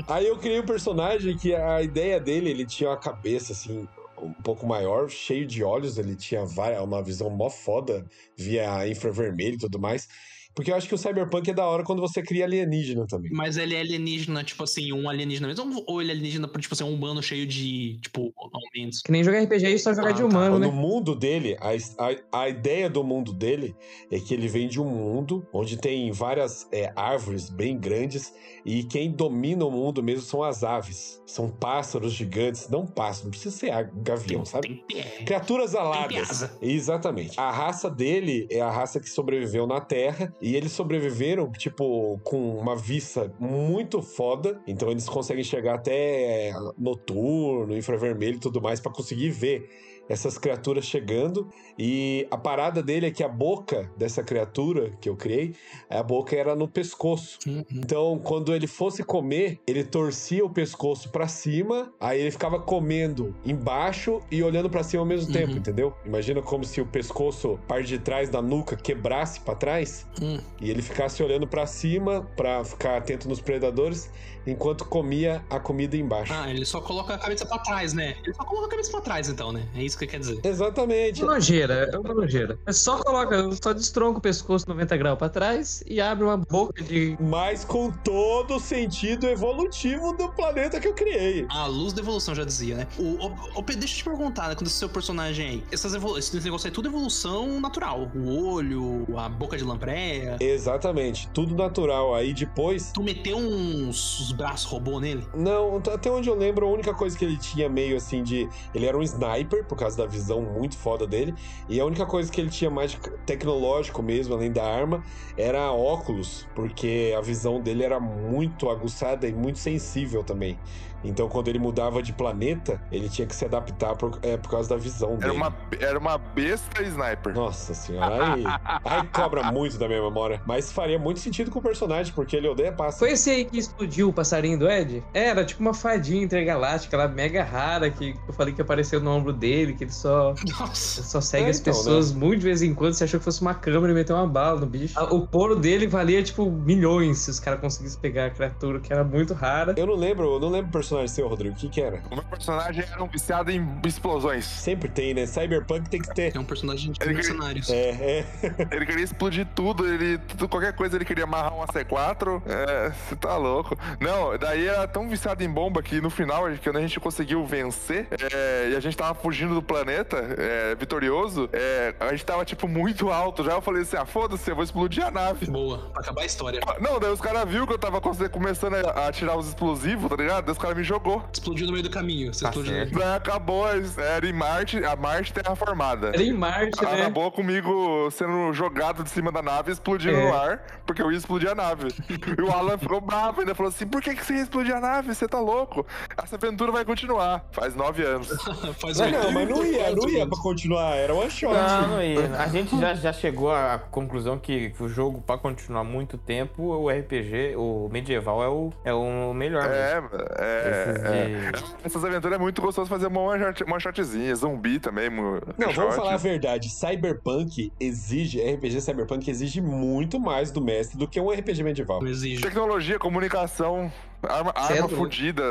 [0.07, 3.87] Aí eu criei um personagem que a ideia dele, ele tinha uma cabeça assim,
[4.21, 8.05] um pouco maior, cheio de olhos, ele tinha várias, uma visão mó foda
[8.37, 10.07] via infravermelho e tudo mais.
[10.55, 13.31] Porque eu acho que o Cyberpunk é da hora quando você cria alienígena também.
[13.33, 15.83] Mas ele é alienígena, tipo assim, um alienígena mesmo?
[15.87, 19.01] Ou ele é alienígena, tipo assim, um humano cheio de, tipo, aumentos?
[19.01, 20.25] Que nem jogar RPG e só jogar Ah, de tá.
[20.25, 20.71] humano, No né?
[20.71, 23.75] mundo dele, a, a, a ideia do mundo dele
[24.11, 28.33] é que ele vem de um mundo onde tem várias é, árvores bem grandes
[28.65, 31.21] e quem domina o mundo mesmo são as aves.
[31.25, 34.83] São pássaros gigantes, não pássaros, não precisa ser gavião, sabe?
[34.87, 36.49] Tem, Criaturas aladas.
[36.61, 37.39] Exatamente.
[37.39, 40.33] A raça dele é a raça que sobreviveu na Terra.
[40.41, 44.61] E eles sobreviveram, tipo, com uma vista muito foda.
[44.67, 49.69] Então eles conseguem chegar até é, noturno, infravermelho e tudo mais pra conseguir ver
[50.09, 51.47] essas criaturas chegando.
[51.79, 55.55] E a parada dele é que a boca dessa criatura que eu criei,
[55.89, 57.39] a boca era no pescoço.
[57.47, 57.63] Uhum.
[57.71, 63.33] Então, quando ele fosse comer, ele torcia o pescoço pra cima, aí ele ficava comendo
[63.45, 65.33] embaixo e olhando pra cima ao mesmo Uhum.
[65.33, 65.93] tempo, entendeu?
[66.05, 70.37] Imagina como se o pescoço, parte de trás da nuca, quebrasse pra trás Hum.
[70.59, 74.11] e ele ficasse olhando pra cima pra ficar atento nos predadores,
[74.45, 76.33] enquanto comia a comida embaixo.
[76.33, 78.15] Ah, ele só coloca a cabeça pra trás, né?
[78.23, 79.67] Ele só coloca a cabeça pra trás, então, né?
[79.75, 80.39] É isso que quer dizer.
[80.43, 81.23] Exatamente.
[81.23, 82.57] Uma nojeira, é uma nojeira.
[82.65, 86.83] É só coloca, só destronca o pescoço 90 graus pra trás e abre uma boca
[86.83, 87.17] de.
[87.19, 91.45] Mas com todo o sentido evolutivo do planeta que eu criei.
[91.49, 92.87] A luz da evolução, já dizia, né?
[92.97, 94.55] O, o, o deixa eu te perguntar, né?
[94.55, 98.11] Quando esse seu personagem aí, essas evolu esse negócio aí é tudo evolução natural.
[98.15, 100.37] O olho, a boca de lampreia.
[100.39, 102.13] Exatamente, tudo natural.
[102.15, 105.25] Aí depois Tu meteu uns braços robô nele?
[105.33, 108.49] Não, até onde eu lembro, a única coisa que ele tinha meio assim de.
[108.73, 111.33] Ele era um sniper, por causa da visão muito foda dele.
[111.69, 115.03] E a única coisa que ele tinha mais tecnológico mesmo, além da arma,
[115.37, 120.57] era óculos, porque a visão dele era muito aguçada e muito sensível também.
[121.03, 124.69] Então, quando ele mudava de planeta, ele tinha que se adaptar por, é, por causa
[124.69, 125.25] da visão dele.
[125.25, 127.33] Era uma, era uma besta sniper.
[127.33, 128.43] Nossa senhora, aí,
[128.85, 130.41] aí cobra muito da minha memória.
[130.45, 132.99] Mas faria muito sentido com o personagem, porque ele odeia pássaro.
[132.99, 135.03] Foi esse aí que explodiu o passarinho do Ed?
[135.13, 139.33] Era tipo uma fadinha intergaláctica, lá mega rara, que eu falei que apareceu no ombro
[139.33, 141.03] dele, que ele só, Nossa.
[141.03, 142.93] só segue É, as então, pessoas muito de vez em quando.
[142.93, 144.93] Você achou que fosse uma câmera e meteu uma bala no bicho.
[144.97, 148.91] Ah, O couro dele valia tipo milhões se os caras conseguissem pegar a criatura, que
[148.91, 149.73] era muito rara.
[149.77, 151.55] Eu não lembro, eu não lembro o personagem seu, Rodrigo.
[151.55, 152.01] O que que era?
[152.09, 154.45] O meu personagem era um viciado em explosões.
[154.45, 155.25] Sempre tem, né?
[155.25, 156.35] Cyberpunk tem que ter.
[156.35, 157.69] É um personagem de Ele- mercenários.
[157.69, 158.25] É, é.
[158.71, 160.17] Ele queria explodir tudo, ele.
[160.19, 162.41] tudo- qualquer coisa ele queria amarrar uma C4.
[162.45, 163.77] É, você tá louco.
[163.99, 168.07] Não, daí era tão viciado em bomba que no final, quando a gente conseguiu vencer
[168.33, 172.67] é, e a gente tava fugindo do planeta, é, vitorioso, é, a gente tava, tipo,
[172.67, 173.53] muito alto já.
[173.53, 175.45] Eu falei assim: ah, foda-se, eu vou explodir a nave.
[175.47, 176.59] Boa, pra acabar a história.
[176.79, 180.15] Não, daí os caras viram que eu tava começando a, a tirar os explosivos, tá
[180.15, 180.45] ligado?
[180.45, 181.23] Daí os caras me jogou.
[181.31, 182.33] Explodiu no meio do caminho.
[182.33, 182.85] Você Tá explodiu.
[182.91, 186.07] Daí acabou, era em Marte, a Marte terraformada.
[186.09, 187.01] Era em Marte, né?
[187.01, 190.27] Acabou comigo sendo jogado de cima da nave e explodindo É.
[190.29, 191.87] no ar, porque eu ia explodir a nave.
[192.37, 194.79] e o Alan ficou bravo, ainda falou assim: por que, que você ia explodir a
[194.79, 195.13] nave?
[195.13, 195.85] Você tá louco?
[196.21, 197.45] Essa aventura vai continuar.
[197.51, 198.27] Faz nove anos.
[198.79, 200.95] Faz Não, um- não, mas não ia, não ia pra continuar.
[200.95, 201.53] Era one shot.
[201.53, 202.35] Não, não ia.
[202.37, 206.89] A gente já, já chegou à conclusão que, o jogo, pra continuar muito tempo, o
[206.89, 209.67] RPG, o medieval é o, é o melhor.
[209.69, 210.09] mesmo.
[210.37, 211.51] É, Esses é, de- é.
[211.85, 215.09] Essas aventuras é muito gostoso fazer uma one shot- one shotzinha, zumbi também.
[215.09, 215.39] Não,
[215.69, 215.75] shot.
[215.75, 216.69] vamos falar a verdade.
[216.69, 222.01] Cyberpunk exige, RPG Cyberpunk exige muito mais do mestre do que um RPG medieval.
[222.01, 222.41] Não exige.
[222.41, 223.91] Tecnologia, comunicação,
[224.23, 224.95] arma, Cê é arma doido.
[224.95, 225.43] fudida.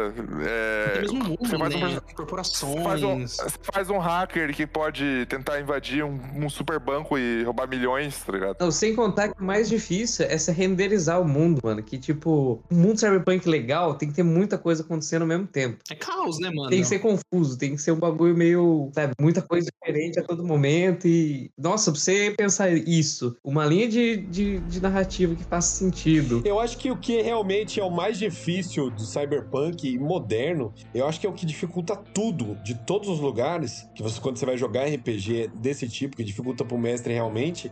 [0.46, 1.86] É, mesmo mundo, você faz um né?
[2.00, 2.82] perso- Corporações.
[2.82, 3.26] Faz, um,
[3.72, 8.32] faz um hacker que pode tentar invadir um, um super banco e roubar milhões, tá
[8.32, 8.56] ligado?
[8.60, 11.82] Não, sem contar que o mais difícil é se renderizar o mundo, mano.
[11.82, 15.78] Que, tipo, um mundo cyberpunk legal tem que ter muita coisa acontecendo ao mesmo tempo.
[15.90, 16.70] É caos, né, mano?
[16.70, 20.22] Tem que ser confuso, tem que ser um bagulho meio, sabe, muita coisa diferente a
[20.22, 21.06] todo momento.
[21.06, 26.40] E, nossa, pra você pensar isso, uma linha de, de, de narrativa que faça sentido.
[26.44, 31.06] Eu acho que o que realmente é o mais difícil do Cyberpunk e moderno, eu
[31.06, 34.46] acho que é o que dificulta tudo, de todos os lugares, que você, quando você
[34.46, 37.70] vai jogar RPG desse tipo, que dificulta pro mestre realmente,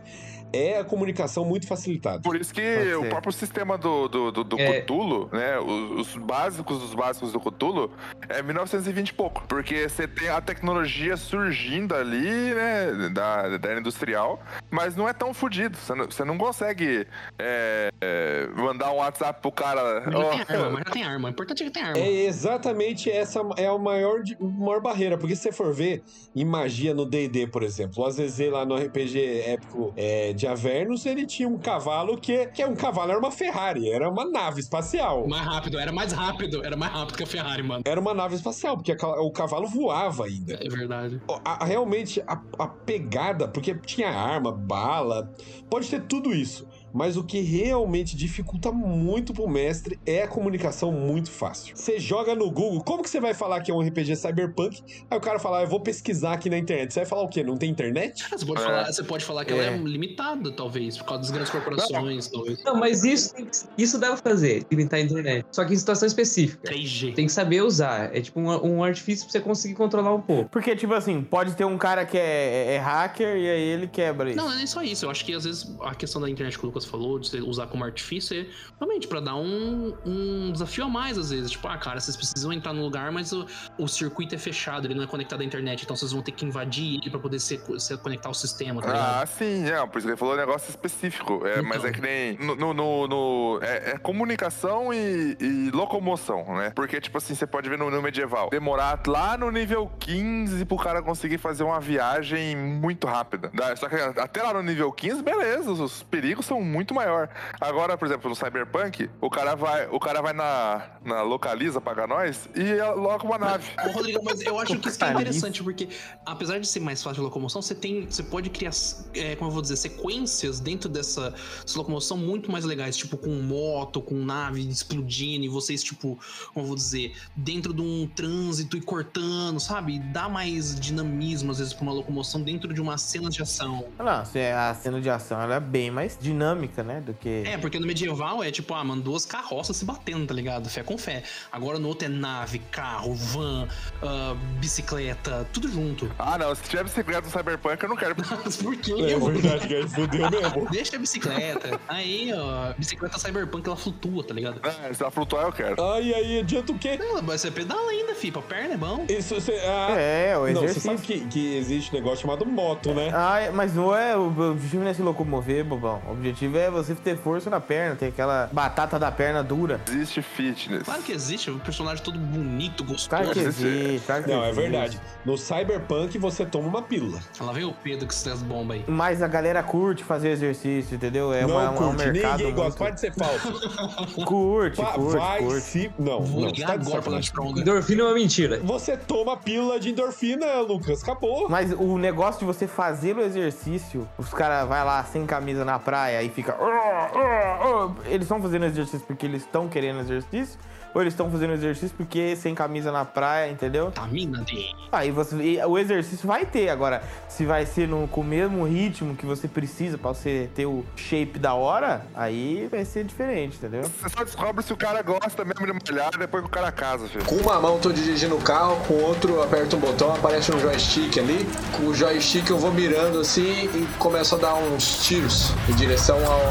[0.53, 2.21] é a comunicação muito facilitada.
[2.21, 4.81] Por isso que o próprio sistema do, do, do, do É.
[4.81, 5.59] Cthulhu, né?
[5.59, 7.91] Os, os básicos dos básicos do Cthulhu
[8.29, 9.43] é 1920 e pouco.
[9.47, 13.09] Porque você tem a tecnologia surgindo ali, né?
[13.13, 15.77] Da, da era industrial, mas não é tão fodido.
[15.77, 17.07] Você não, você não consegue
[17.39, 20.03] é, é, mandar um WhatsApp pro cara.
[20.05, 21.27] Mas já ó, tem arma, mas já tem arma.
[21.27, 21.97] O importante é que tem arma.
[21.97, 26.03] É exatamente essa é a maior, maior barreira, porque se você for ver
[26.35, 31.05] em magia no D&D, por exemplo, o Azezê lá no RPG épico é, de Avernus,
[31.05, 34.59] ele tinha um cavalo que, que é um cavalo, era uma Ferrari, era uma nave
[34.59, 35.27] espacial.
[35.27, 36.65] Mais rápido, era mais rápido.
[36.65, 37.83] Era mais rápido que a Ferrari, mano.
[37.85, 40.55] Era uma nave espacial, porque a o cavalo voava ainda.
[40.59, 41.21] É verdade.
[41.45, 45.31] A- a- realmente, a, a pegada, porque tinha arma, bala,
[45.69, 46.67] pode ter tudo isso.
[46.93, 51.75] Mas o que realmente dificulta muito pro mestre é a comunicação muito fácil.
[51.75, 54.81] Você joga no Google, como que você vai falar que é um RPG cyberpunk?
[55.09, 56.93] Aí o cara fala, "Ah, eu vou pesquisar aqui na internet.
[56.93, 57.43] Você vai falar o quê?
[57.43, 58.23] Não tem internet?
[58.29, 58.65] Você pode, É.
[58.65, 59.73] falar, você pode falar que ela É.
[59.73, 62.63] é limitada, talvez, por causa das grandes corporações, talvez.
[62.63, 65.45] Não, mas isso, tem isso dá pra fazer, limitar a internet.
[65.51, 66.61] Só que em situação específica.
[66.71, 67.13] 3G.
[67.13, 68.15] Tem que saber usar.
[68.15, 70.49] É tipo um, um artifício pra você conseguir controlar um pouco.
[70.49, 74.29] Porque, tipo assim, pode ter um cara que é, é hacker e aí ele quebra
[74.29, 74.37] isso.
[74.37, 75.05] Não, não é nem só isso.
[75.05, 77.39] Eu acho que às vezes a questão da internet que o Lucas falou, de você
[77.41, 78.45] usar como artifício, é
[78.79, 81.51] realmente pra dar um, um desafio a mais, às vezes.
[81.51, 83.45] Tipo, ah, cara, vocês precisam entrar no lugar, mas o,
[83.77, 86.45] o circuito é fechado, ele não é conectado à internet, então vocês vão ter que
[86.45, 89.21] invadir ele pra poder se, se conectar ao sistema, tá?
[89.21, 91.45] Ah, sim, é, por isso que ele falou um negócio específico.
[91.45, 91.63] É, Então.
[91.65, 92.37] Mas é que nem.
[92.37, 96.71] No, no- no- é, é comunicação e, e locomoção, né?
[96.75, 98.49] Porque, tipo assim, você pode ver no, no medieval.
[98.49, 103.51] Demorar lá no nível 15 pro cara conseguir fazer uma viagem muito rápida.
[103.77, 107.29] Só que até lá no nível 15, beleza, os perigos são muito maior.
[107.59, 112.07] Agora, por exemplo, no Cyberpunk, o cara vai, o cara vai na, na localiza pagar
[112.07, 113.69] nós e aloca uma nave.
[113.85, 115.89] Ô, Rodrigo, mas eu acho que isso que é interessante, porque
[116.25, 118.05] apesar de ser mais fácil de locomoção, você tem.
[118.09, 118.71] Você pode criar,
[119.13, 123.29] é, como eu vou dizer, sequências dentro dessa, dessa locomoção muito mais legais, tipo, com
[123.41, 126.17] moto, com nave explodindo, e vocês, tipo,
[126.53, 129.99] como eu vou dizer, dentro de um trânsito e cortando, sabe?
[129.99, 133.85] Dá mais dinamismo, às vezes, pra uma locomoção dentro de uma cena de ação.
[133.97, 137.01] Não, é a cena de ação ela é bem mais dinâmica, né?
[137.01, 137.43] Do que.
[137.45, 140.69] É, porque no medieval é tipo, ah, mano, duas carroças se batendo, tá ligado?
[140.69, 141.23] Fé com fé.
[141.51, 143.67] Agora no outro é nave, carro, van,
[144.03, 146.11] ah, bicicleta, tudo junto.
[146.17, 148.15] Ah, não, se tiver bicicleta no Cyberpunk, eu não quero.
[148.43, 148.93] Mas por quê?
[148.93, 150.67] É verdade, que aí fudeu mesmo.
[150.71, 151.79] Deixa a bicicleta.
[151.87, 154.59] Aí, ó, bicicleta cyberpunk, ela flutua, tá ligado?
[154.63, 155.81] Ah, se ela flutuar, eu quero.
[155.83, 156.97] Ah, e aí adianta o quê?
[156.97, 159.05] Não, mas você pedala ainda, fi, pra perna é bom.
[159.09, 160.81] Isso, você, ah, É, o não, você exercício.
[160.91, 163.11] sabe que, que existe um negócio chamado moto, né?
[163.13, 164.15] Ah, é- mas não é.
[164.17, 166.01] O objetivo não é se locomover, bobão.
[166.07, 169.79] O objetivo é você ter força na perna, ter aquela batata da perna dura.
[169.87, 170.83] Existe fitness.
[170.83, 173.09] Claro que existe, um personagem todo bonito, gostoso.
[173.09, 174.05] Claro que Existe.
[174.05, 174.61] claro que Não, é existe.
[174.69, 175.01] verdade.
[175.25, 177.19] No Cyberpunk você toma uma pílula.
[177.39, 178.85] Lá vem o Pedro com essas bombas aí.
[178.87, 181.33] Mas a galera curte fazer exercício, entendeu?
[181.33, 182.83] É não uma, curte, um mercado ninguém gosta.
[182.83, 184.21] muito- Pode ser falso.
[184.25, 185.61] Curte, Va- curte, vai curte.
[185.61, 185.91] se.
[185.97, 186.47] Não, Vou não.
[186.49, 187.19] ligar tá agora pra.
[187.59, 188.59] Endorfina é uma mentira.
[188.63, 191.01] Você toma pílula de endorfina, Lucas.
[191.03, 191.49] Acabou.
[191.49, 195.79] Mas o negócio de você fazer o exercício, os caras vai lá sem camisa na
[195.79, 196.40] praia e fica.
[196.49, 197.91] "Ah, ah, ah".
[198.05, 200.59] Eles estão fazendo exercício porque eles estão querendo exercício?
[200.93, 203.87] Ou eles estão fazendo exercício porque sem camisa na praia, entendeu?
[203.87, 204.73] Vitamina D.
[204.91, 205.35] Aí você.
[205.35, 206.69] e o exercício vai ter.
[206.69, 210.65] Agora, se vai ser no, com o mesmo ritmo que você precisa pra você ter
[210.65, 213.83] o shape da hora, aí vai ser diferente, entendeu?
[213.83, 217.07] Você só descobre se o cara gosta mesmo de malhar depois que o cara casa,
[217.07, 217.25] filho.
[217.25, 220.59] Com uma mão tô dirigindo o carro, com o outro aperto um botão, aparece um
[220.59, 221.47] joystick ali.
[221.77, 226.17] Com o joystick eu vou mirando assim e começo a dar uns tiros em direção
[226.25, 226.41] ao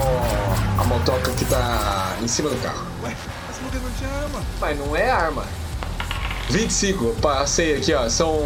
[0.81, 2.87] a motoca que tá em cima do carro.
[3.03, 3.14] Ué,
[4.00, 4.42] não tinha arma.
[4.60, 5.44] Mas não é arma.
[6.50, 8.08] 25, eu passei aqui, ó.
[8.08, 8.36] São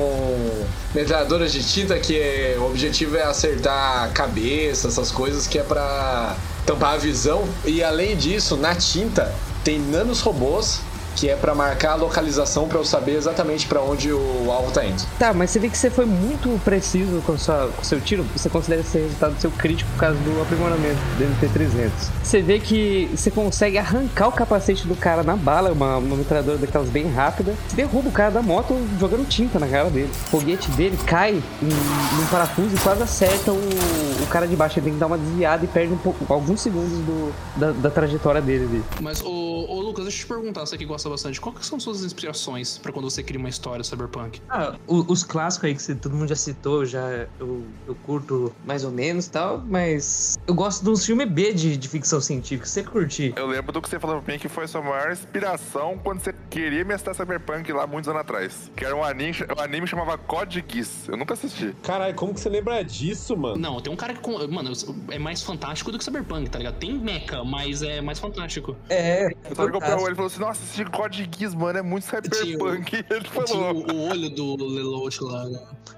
[0.94, 5.62] metralhadoras de tinta que é- o objetivo é acertar a cabeça, essas coisas que é
[5.62, 6.36] pra
[6.66, 7.48] tampar a visão.
[7.64, 10.80] E além disso, na tinta tem nanos robôs
[11.14, 14.85] que é pra marcar a localização pra eu saber exatamente pra onde o alvo tá
[14.85, 15.03] indo.
[15.18, 18.24] Tá, mas você vê que você foi muito preciso com, sua, com seu tiro.
[18.37, 21.90] Você considera esse resultado seu crítico por causa do aprimoramento do NT300.
[22.22, 26.59] Você vê que você consegue arrancar o capacete do cara na bala, uma, uma metralhadora
[26.59, 27.55] daquelas bem rápida.
[27.68, 30.11] Você derruba o cara da moto jogando tinta na cara dele.
[30.11, 34.79] O foguete dele cai em, num parafuso e quase acerta o, o cara de baixo.
[34.79, 37.90] Ele tem que dar uma desviada e perde um pouco, alguns segundos do, da, da
[37.90, 38.85] trajetória dele ali.
[39.00, 41.40] Mas, ô, ô Lucas, deixa eu te perguntar, você que gosta gosta bastante.
[41.40, 44.40] Quais que são suas inspirações pra quando você cria uma história cyberpunk?
[44.48, 48.52] Ah, o- os clássicos aí que você- todo mundo já citou, já eu, eu curto
[48.66, 52.20] mais ou menos e tal, mas eu gosto de uns filmes B de, de ficção
[52.20, 52.66] científica.
[52.66, 53.32] Você curte?
[53.36, 56.20] Eu lembro do que você falou pra mim que foi a sua maior inspiração quando
[56.20, 58.70] você queria mestrar Cyberpunk lá muitos anos atrás.
[58.76, 61.08] Que era um anime, um anime que chamava Code Geass.
[61.08, 61.74] Eu nunca assisti.
[61.82, 63.56] Caralho, como que você lembra disso, mano?
[63.56, 64.24] Não, tem um cara que.
[64.48, 64.72] Mano,
[65.10, 66.76] é mais fantástico do que cyberpunk, tá ligado?
[66.76, 68.76] Tem mecha, mas é mais fantástico.
[68.88, 72.94] É, Eu tava comprando ele falou assim: Nossa, esse Code Geass, mano, é muito Cyberpunk.
[72.96, 73.74] E ele Tinha falou.
[73.74, 75.44] o, o olho do Lelouch lá.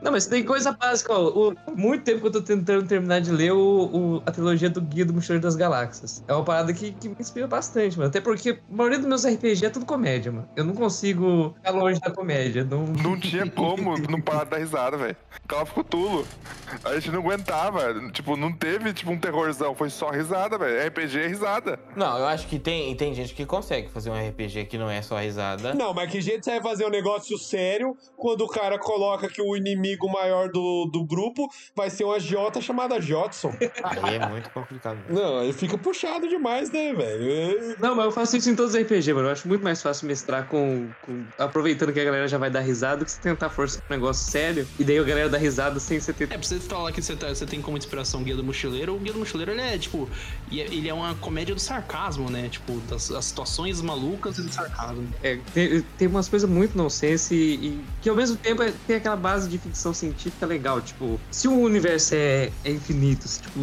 [0.02, 1.28] Não, mas tem coisa básica, ó.
[1.50, 3.59] O- muito tempo que eu tô tentando terminar de ler o,
[4.18, 6.22] o- a trilogia do Guia do Mochileiro das Galáxias.
[6.28, 8.09] É uma parada que, que me inspira bastante, mano.
[8.09, 10.48] Até porque a maioria dos meus RPG é tudo comédia, mano.
[10.56, 12.64] Eu não consigo ficar longe da comédia.
[12.64, 12.85] Não...
[12.87, 15.16] Não tinha como não parar de dar risada, velho.
[15.48, 16.26] Call of Cthulhu.
[16.85, 17.94] A gente não aguentava.
[18.11, 19.74] Tipo, não teve tipo um terrorzão.
[19.74, 20.87] Foi só risada, velho.
[20.88, 21.78] RPG é risada.
[21.96, 25.03] Não, eu acho que tem, tem gente que consegue fazer um RPG que não é
[25.03, 25.75] só risada.
[25.75, 29.40] Não, mas que jeito você vai fazer um negócio sério quando o cara coloca que
[29.42, 33.53] o inimigo maior do, do grupo vai ser um agiota chamada Jotson?
[34.03, 34.99] Aí é muito complicado.
[35.09, 37.77] Não, aí fica puxado demais, né, velho?
[37.79, 39.29] Não, mas eu faço isso em todos os RPG, mano.
[39.29, 42.61] Eu acho muito mais fácil mestrar com, com- aproveitando que a galera já vai dar
[42.61, 45.79] risada do que você tentar forçar um negócio sério e daí a galera dá risada
[45.81, 46.25] sem você ter.
[46.25, 48.94] É, pra você falar que você, tá- você tem como inspiração o Guia do Mochileiro,
[48.94, 50.09] o Guia do Mochileiro ele é, tipo,
[50.51, 52.49] é- ele é uma comédia do sarcasmo, né?
[52.49, 54.75] Tipo, das as situações malucas e do sarcasmo.
[55.22, 58.96] É, tem, tem umas coisas muito nonsense e, e que ao mesmo tempo é- tem
[58.96, 60.80] aquela base de ficção científica legal.
[60.80, 63.60] Tipo, se o universo é, é infinito, se, tipo,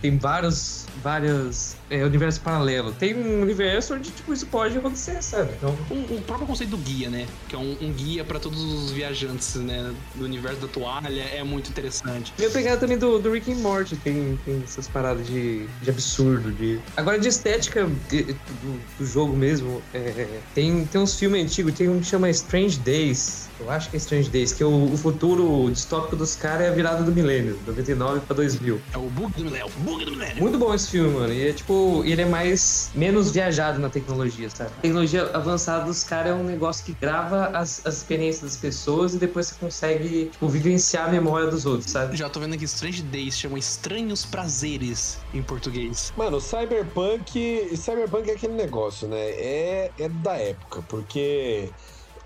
[0.00, 5.52] tem vários, vários é, universos paralelos, tem um universo onde, tipo, isso pode acontecer, sabe?
[5.56, 7.26] Então, O, o próprio conceito do guia, né?
[7.48, 9.92] Que é um, um guia pra todos os viajantes, né?
[10.14, 12.32] Do universo da toalha, é muito interessante.
[12.38, 16.50] Minha pegada também do, do Rick and Morty tem, tem essas paradas de, de absurdo.
[16.52, 16.78] De...
[16.96, 21.88] Agora, de estética de- do, do jogo mesmo, é, tem, tem uns filmes antigos, tem
[21.88, 23.45] um que chama Strange Days.
[23.58, 26.68] Eu acho que é Strange Days, que é o, o futuro distópico dos caras é
[26.68, 28.80] a virada do milênio, 99 pra 2000.
[28.92, 30.42] É o bug do milênio, o bug do milênio.
[30.42, 31.32] Muito bom esse filme, mano.
[31.32, 34.70] E é tipo, ele é mais menos viajado na tecnologia, sabe?
[34.78, 39.14] A tecnologia avançada dos caras é um negócio que grava as, as experiências das pessoas
[39.14, 42.16] e depois você consegue, tipo, vivenciar a memória dos outros, sabe?
[42.16, 46.12] Já tô vendo aqui Strange Days, chama Estranhos Prazeres em português.
[46.16, 47.70] Mano, Cyberpunk.
[47.76, 49.18] Cyberpunk é aquele negócio, né?
[49.18, 51.70] É, é da época, porque.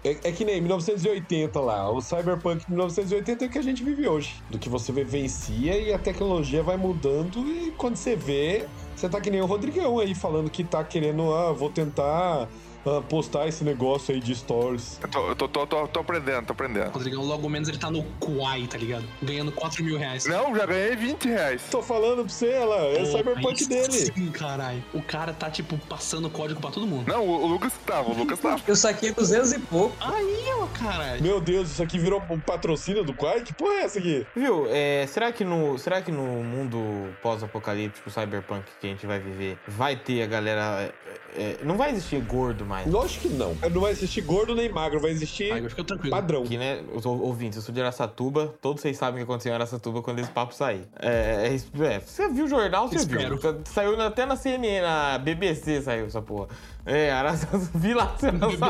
[0.03, 1.91] É, é que nem 1980 lá.
[1.91, 4.35] O Cyberpunk de 1980 é o que a gente vive hoje.
[4.49, 7.41] Do que você vivencia e a tecnologia vai mudando.
[7.47, 11.35] E quando você vê, você tá que nem o Rodrigão aí falando que tá querendo,
[11.35, 12.49] ah, vou tentar
[12.87, 14.99] ah, postar esse negócio aí de stories.
[15.03, 16.91] Eu tô, eu tô, tô, tô, tô aprendendo, tô aprendendo.
[16.91, 19.05] Rodrigão, logo menos ele tá no Kuai, tá ligado?
[19.23, 20.27] Ganhando 4 mil reais.
[20.27, 21.63] Não, já ganhei 20 reais.
[21.71, 23.93] Tô falando pra você, lá, é o Cyberpunk dele.
[23.93, 24.83] Sim, caralho.
[24.95, 27.07] O cara tá, tipo, passando código pra todo mundo.
[27.09, 28.61] Não, o, o Lucas tava, o Lucas tava.
[28.67, 29.95] Eu saquei 200 e pouco.
[30.01, 31.23] Aí, ó, caralho.
[31.23, 33.43] Meu Deus, isso aqui virou um patrocínio do Quai?
[33.43, 34.27] Que porra é essa aqui?
[34.35, 34.67] Viu?
[34.71, 36.79] É, será, que no, será que no mundo
[37.23, 40.93] pós-apocalíptico, cyberpunk que a gente vai viver, vai ter a galera.
[41.37, 42.91] é, é, não vai existir gordo mais?
[42.91, 43.55] Lógico que não.
[43.71, 46.11] Não vai existir gordo nem magro, vai existir Aí, fica tranquilo.
[46.11, 46.43] padrão.
[46.43, 49.51] Aqui, né, os ou- ouvintes, eu sou de Araçatuba, todos vocês sabem o que aconteceu
[49.51, 50.87] em Araçatuba quando esse papo sair.
[50.99, 53.37] É, é, isso- é, você viu o jornal, você Espero.
[53.37, 53.61] viu.
[53.65, 56.49] Saiu até na CNN, na BBC saiu essa porra.
[56.87, 58.15] É, Araçatuba, vi lá,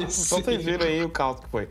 [0.09, 1.69] só vocês viram aí o caos que foi.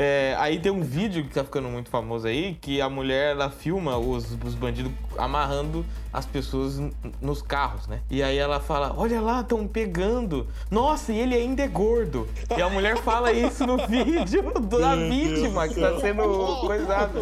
[0.00, 3.50] É, aí tem um vídeo que tá ficando muito famoso aí, que a mulher, ela
[3.50, 6.80] filma os, os bandidos amarrando as pessoas
[7.20, 8.00] nos carros, né?
[8.08, 10.46] E aí ela fala, olha lá, estão pegando.
[10.70, 12.28] Nossa, e ele ainda é gordo.
[12.56, 17.20] E a mulher fala isso no vídeo da vítima que tá sendo coisada.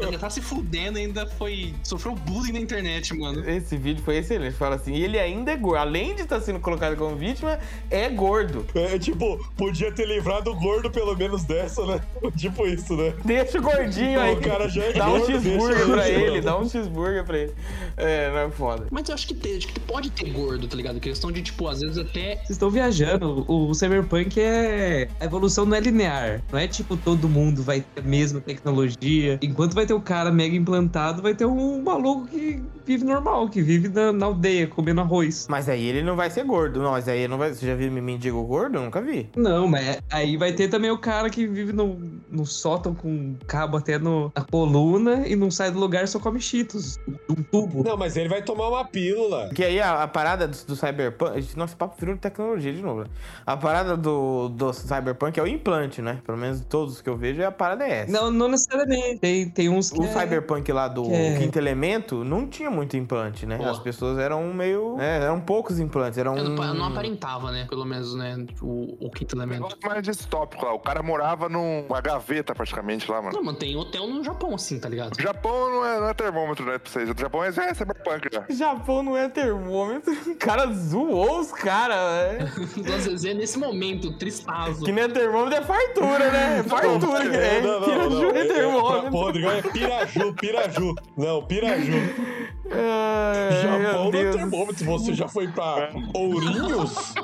[0.00, 1.74] Ele tá se fudendo ainda foi.
[1.84, 3.48] Sofreu bullying na internet, mano.
[3.48, 4.56] Esse vídeo foi excelente.
[4.56, 5.78] Fala assim, e ele ainda é gordo.
[5.78, 7.58] Além de estar sendo colocado como vítima,
[7.88, 8.66] é gordo.
[8.74, 12.00] É tipo, podia ter livrado o gordo pelo menos dessa, né?
[12.36, 13.14] Tipo isso, né?
[13.24, 14.34] Deixa o gordinho aí.
[14.34, 17.24] O cara já é Dá um gordo, cheeseburger deixa pra ele, ele, dá um cheeseburger
[17.24, 17.54] pra ele.
[17.96, 18.86] É, não é foda.
[18.90, 21.00] Mas eu acho que, tem, acho que pode ter gordo, tá ligado?
[21.00, 22.36] Questão de, tipo, às vezes até.
[22.36, 23.44] Vocês estão viajando.
[23.48, 25.08] O, o Cyberpunk é.
[25.20, 26.42] A evolução não é linear.
[26.52, 29.38] Não é tipo todo mundo vai ter a mesma tecnologia.
[29.42, 33.62] Enquanto vai ter o cara mega implantado, vai ter um maluco que vive normal, que
[33.62, 35.46] vive na, na aldeia comendo arroz.
[35.48, 36.80] Mas aí ele não vai ser gordo.
[36.80, 37.52] Não, mas aí ele não vai.
[37.52, 38.78] Você já viu mendigo gordo?
[38.78, 39.28] Eu nunca vi.
[39.36, 41.96] Não, mas aí vai ter também o cara que vive no,
[42.36, 46.40] no sótão com cabo até no, na coluna e não sai do lugar só come
[46.40, 46.98] cheetos.
[47.30, 47.82] Um tubo.
[47.82, 49.48] Não, mas ele vai tomar uma pílula.
[49.54, 51.56] Que aí a, a parada do, do Cyberpunk.
[51.56, 53.00] Nosso papo virou de tecnologia de novo.
[53.00, 53.06] né?
[53.46, 56.20] A parada do, do Cyberpunk é o implante, né?
[56.24, 58.12] Pelo menos todos que eu vejo, a parada é essa.
[58.12, 59.18] Não, não necessariamente.
[59.18, 60.00] Tem, tem uns que.
[60.00, 63.56] O é- Cyberpunk lá do é- Quinto Elemento não tinha muito implante, né?
[63.56, 63.64] Pô.
[63.64, 64.96] As pessoas eram meio.
[65.00, 66.18] é, eram poucos implantes.
[66.18, 66.36] Eram.
[66.36, 67.66] Eu não, não aparentava, né?
[67.68, 68.44] Pelo menos, né?
[68.60, 69.62] O, o quinto Um elemento.
[69.62, 70.72] negócio mais distópico lá.
[70.74, 73.36] O cara morava numa gaveta praticamente lá, mano.
[73.36, 75.16] Não, mano, tem hotel no Japão, assim, tá ligado?
[75.16, 77.08] O Japão não é, não é termômetro, né, pra vocês.
[77.08, 78.44] O Japão é, é cyberpunk já.
[78.50, 80.16] Japão não é termômetro.
[80.26, 82.68] O cara zoou os caras, velho.
[82.94, 84.84] Às vezes é nesse momento, tristazo.
[84.84, 86.58] Que não é termômetro, é fartura, né?
[86.58, 87.30] É fartura.
[87.30, 87.60] que é.
[87.60, 89.10] Piraju é é, é, pra- termômetro.
[89.10, 90.94] Rodrigão é Piraju, Piraju.
[91.16, 91.92] Não, Piraju.
[92.70, 94.84] Ai, Japão não é termômetro.
[94.84, 97.14] Você já foi pra Ourinhos?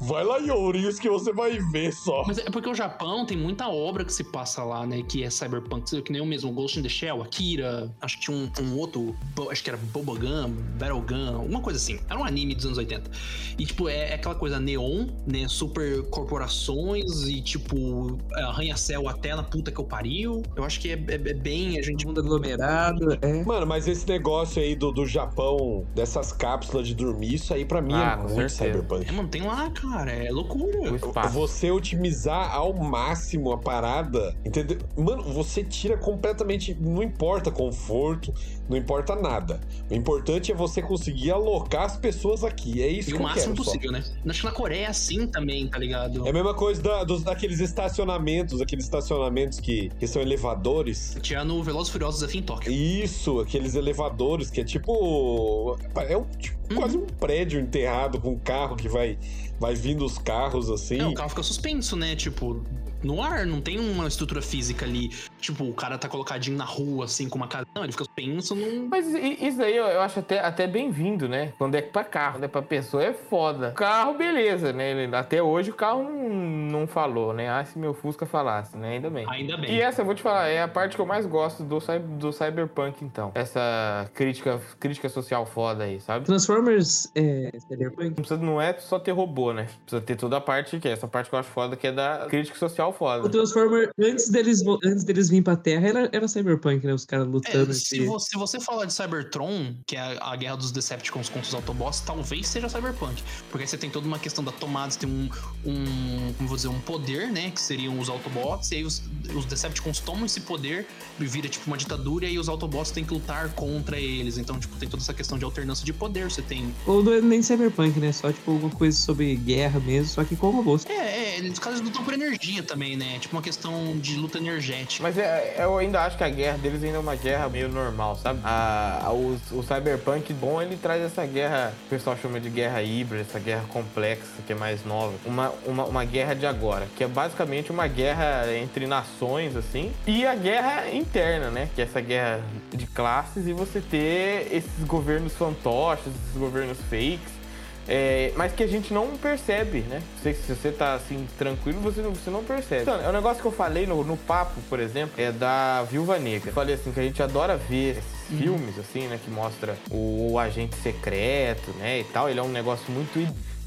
[0.00, 2.22] Vai lá em Ourinhos que você vai ver só.
[2.26, 5.02] Mas é porque o Japão tem muita obra que se passa lá, né?
[5.02, 8.36] Que é cyberpunk, que nem o mesmo Ghost in the Shell, Akira, acho que tinha
[8.36, 9.14] um, um outro,
[9.50, 11.98] acho que era Bobogun, Battlegun, uma coisa assim.
[12.08, 13.10] Era um anime dos anos 80.
[13.58, 15.46] E, tipo, é, é aquela coisa neon, né?
[15.48, 20.42] Super corporações e, tipo, arranha-céu até na puta que eu pariu.
[20.56, 21.78] Eu acho que é, é- é bem.
[21.78, 22.02] A gente.
[22.06, 23.44] Mundo aglomerado, é.
[23.44, 27.80] Mano, mas esse negócio aí do, do Japão, dessas cápsulas de dormir, isso aí pra
[27.80, 28.64] mim Ah, é muito certeza.
[28.64, 29.08] cyberpunk.
[29.08, 30.10] É, mano, tem lá, cara.
[30.10, 30.96] É loucura.
[31.30, 34.78] Você otimizar ao máximo a parada, entendeu?
[34.96, 36.74] Mano, você tira completamente.
[36.80, 38.32] Não importa conforto,
[38.72, 39.60] não importa nada.
[39.90, 42.82] O importante é você conseguir alocar as pessoas aqui.
[42.82, 43.64] É isso E que o máximo quero.
[43.64, 43.70] só.
[43.72, 44.02] possível, né?
[44.26, 46.26] Acho que na Coreia é assim também, tá ligado?
[46.26, 51.16] É a mesma coisa da- dos, daqueles estacionamentos, aqueles estacionamentos que, que são elevadores.
[51.22, 52.72] Tinha no Velozes Furiosos Desafio em Tóquio.
[52.72, 55.76] Isso, aqueles elevadores que é tipo.
[56.08, 56.76] É um, tipo, Uhum.
[56.78, 59.18] quase um prédio enterrado com um carro que vai,
[59.60, 60.98] vai vindo os carros assim.
[60.98, 62.16] É, o carro fica suspenso, né?
[62.16, 62.62] Tipo,
[63.02, 65.10] no ar, não tem uma estrutura física ali.
[65.42, 67.66] Tipo, o cara tá colocadinho na rua, assim, com uma casa.
[67.74, 68.86] Não, ele fica suspenso num.
[68.88, 71.52] Mas isso aí eu acho até, até bem-vindo, né?
[71.58, 73.72] Quando é pra carro, quando é pra pessoa é foda.
[73.72, 75.08] Carro, beleza, né?
[75.12, 77.50] Até hoje o carro não, não falou, né?
[77.50, 78.92] Ah, se meu Fusca falasse, né?
[78.92, 79.26] Ainda bem.
[79.28, 79.74] Ainda bem.
[79.74, 81.78] E essa, eu vou te falar, é a parte que eu mais gosto do,
[82.18, 83.32] do Cyberpunk, então.
[83.34, 86.24] Essa crítica, crítica social foda aí, sabe?
[86.24, 88.10] Transformers é, Cyberpunk.
[88.10, 89.66] Não, precisa, não é só ter robô, né?
[89.84, 91.92] Precisa ter toda a parte que é essa parte que eu acho foda, que é
[91.92, 93.28] da crítica social O foda.
[93.28, 96.92] Transformer, antes deles, antes deles virem pra Terra, era, era Cyberpunk, né?
[96.94, 97.72] Os caras É, lutando.
[97.74, 101.28] se, entre- você, se você falar de Cybertron, que é a, a guerra dos Decepticons
[101.28, 103.22] contra os Autobots, talvez seja Cyberpunk.
[103.50, 105.28] Porque aí você tem toda uma questão da tomada, você tem um,
[105.64, 107.50] um como vou dizer, um poder, né?
[107.50, 109.02] Que seriam os Autobots, e aí os,
[109.34, 110.86] os Decepticons tomam esse poder
[111.18, 114.38] e vira tipo uma ditadura, e aí os Autobots têm que lutar contra eles.
[114.38, 116.30] Então, tipo, tem toda essa questão de alternância de poder.
[116.30, 116.74] Você tem.
[116.86, 118.12] Ou não é nem Cyberpunk, né?
[118.12, 120.84] Só tipo alguma coisa sobre guerra mesmo, só que com robôs.
[120.86, 123.18] É, é, os caras lutam por energia também, né?
[123.18, 125.02] Tipo uma questão de luta energética.
[125.02, 125.21] Mas é,
[125.58, 128.40] eu ainda acho que a guerra deles ainda é uma guerra meio normal, sabe?
[128.44, 132.82] A, a- o, o Cyberpunk bom, ele traz essa guerra, o pessoal chama de guerra
[132.82, 135.12] híbrida, essa guerra complexa, que é mais nova.
[135.24, 140.26] Uma, uma, uma guerra de agora, que é basicamente uma guerra entre nações, assim, e
[140.26, 141.68] a guerra interna, né?
[141.74, 147.41] Que é essa guerra de classes e você ter esses governos fantoches, esses governos fakes.
[147.88, 150.00] É, mas que a gente não percebe, né?
[150.22, 152.82] Se, se você tá assim, tranquilo, você não, você não percebe.
[152.82, 156.18] Então, é um negócio que eu falei no, no papo, por exemplo, é da Viúva
[156.18, 156.50] Negra.
[156.50, 159.18] Eu falei assim, que a gente adora ver esses filmes, assim, né?
[159.22, 162.00] Que mostra o, o agente secreto, né?
[162.00, 162.28] E tal.
[162.30, 163.18] Ele é um negócio muito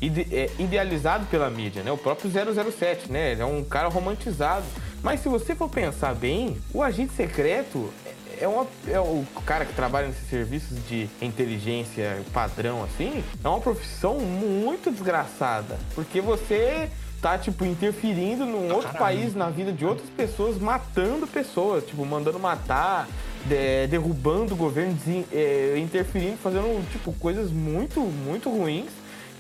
[0.02, 1.92] ide- é, idealizado pela mídia, né?
[1.92, 3.34] O próprio 007, né?
[3.34, 4.66] Ele é um cara romantizado.
[5.04, 7.92] Mas se você for pensar bem, o agente secreto
[8.40, 13.60] é, uma, é o cara que trabalha nesses serviços de inteligência padrão, assim, é uma
[13.60, 15.78] profissão muito desgraçada.
[15.94, 16.90] Porque você
[17.22, 18.98] tá, tipo, interferindo num outro caralho.
[19.00, 23.08] país, na vida de outras pessoas, matando pessoas, tipo, mandando matar,
[23.46, 24.96] de- derrubando o governo,
[25.32, 28.90] é, interferindo, fazendo, tipo, coisas muito, muito ruins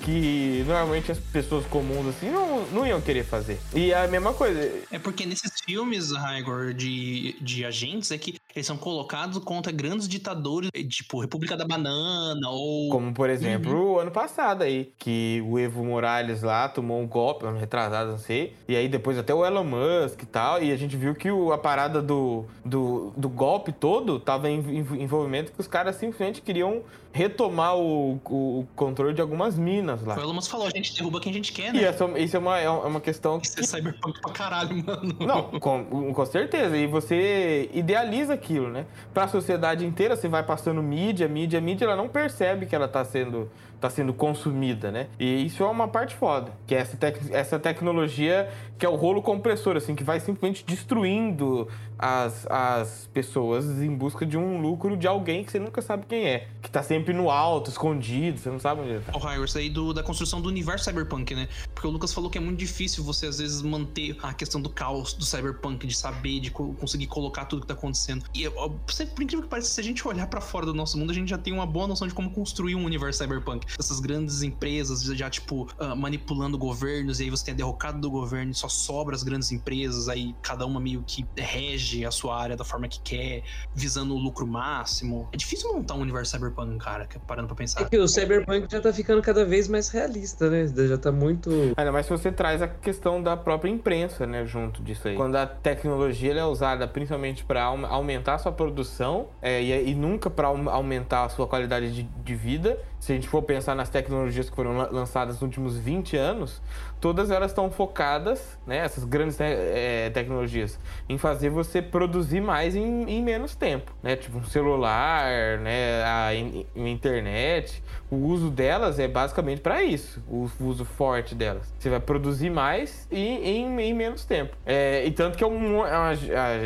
[0.05, 3.59] que normalmente as pessoas comuns, assim, não, não iam querer fazer.
[3.73, 8.35] E é a mesma coisa, É porque nesses filmes, Raigor, de, de agentes, é que
[8.55, 12.89] eles são colocados contra grandes ditadores, tipo República da Banana, ou.
[12.89, 17.45] Como, por exemplo, o ano passado aí, que o Evo Morales lá tomou um golpe,
[17.45, 18.53] ano retrasado, não sei.
[18.67, 20.61] E aí depois até o Elon Musk e tal.
[20.63, 24.55] E a gente viu que o- a parada do, do, do golpe todo tava em
[24.65, 30.15] em envolvimento que os caras simplesmente queriam retomar o, o controle de algumas minas lá.
[30.17, 31.83] O Elon Musk falou, a gente derruba quem a gente quer, E né?
[31.83, 35.15] essa, isso é uma, é uma questão que Isso é cyberpunk pra caralho, mano.
[35.19, 36.75] não, com, com certeza.
[36.75, 38.85] E você idealiza aquilo, né?
[39.13, 43.03] Pra sociedade inteira, você vai passando mídia, mídia, mídia, ela não percebe que ela tá
[43.05, 45.07] sendo, tá sendo consumida, né?
[45.19, 46.51] E isso é uma parte foda.
[46.67, 50.65] Que é essa, tec essa tecnologia que é o rolo compressor, assim, que vai simplesmente
[50.65, 56.05] destruindo as, as pessoas em busca de um lucro de alguém que você nunca sabe
[56.07, 56.47] quem é.
[56.61, 59.15] Que tá sempre no alto, escondido, você não sabe onde ele tá.
[59.15, 61.47] O Raigor, isso aí do, da construção do universo cyberpunk, né?
[61.73, 64.69] Porque o Lucas falou que é muito difícil você, às vezes, manter a questão do
[64.69, 68.25] caos do cyberpunk, de saber, de co- conseguir colocar tudo que tá acontecendo.
[68.33, 71.11] E, ó, por incrível que pareça, se a gente olhar pra fora do nosso mundo,
[71.11, 73.64] a gente já tem uma boa noção de como construir um universo cyberpunk.
[73.77, 78.09] Essas grandes empresas já, tipo, ah, manipulando governos, e aí você tem a derrocada do
[78.09, 82.39] governo e só sobra as grandes empresas, aí cada uma meio que rege a sua
[82.39, 85.27] área da forma que quer, visando o lucro máximo.
[85.31, 87.81] É difícil montar um universo cyberpunk, cara, parando pra pensar.
[87.81, 90.67] É que o Cyberpunk já tá ficando cada vez mais realista, né?
[90.67, 91.49] Já tá muito.
[91.75, 95.15] Ainda mais se você traz a questão da própria imprensa, né, junto disso aí.
[95.15, 99.95] Quando a tecnologia ela é usada principalmente para aumentar a sua produção é, e, e
[99.95, 102.77] nunca para aumentar a sua qualidade de, de vida.
[103.05, 106.59] Se a gente for pensar nas tecnologias que foram la- lançadas nos últimos 20 anos,
[106.99, 112.75] todas elas estão focadas, né, essas grandes te- eh, tecnologias, em fazer você produzir mais
[112.75, 114.15] em, em menos tempo, né?
[114.15, 117.83] Tipo um celular, né, a in- internet.
[118.09, 121.71] O uso delas é basicamente para isso, o uso forte delas.
[121.77, 124.57] Você vai produzir mais e em, em menos tempo.
[124.65, 126.13] É, e tanto que é um, a, a-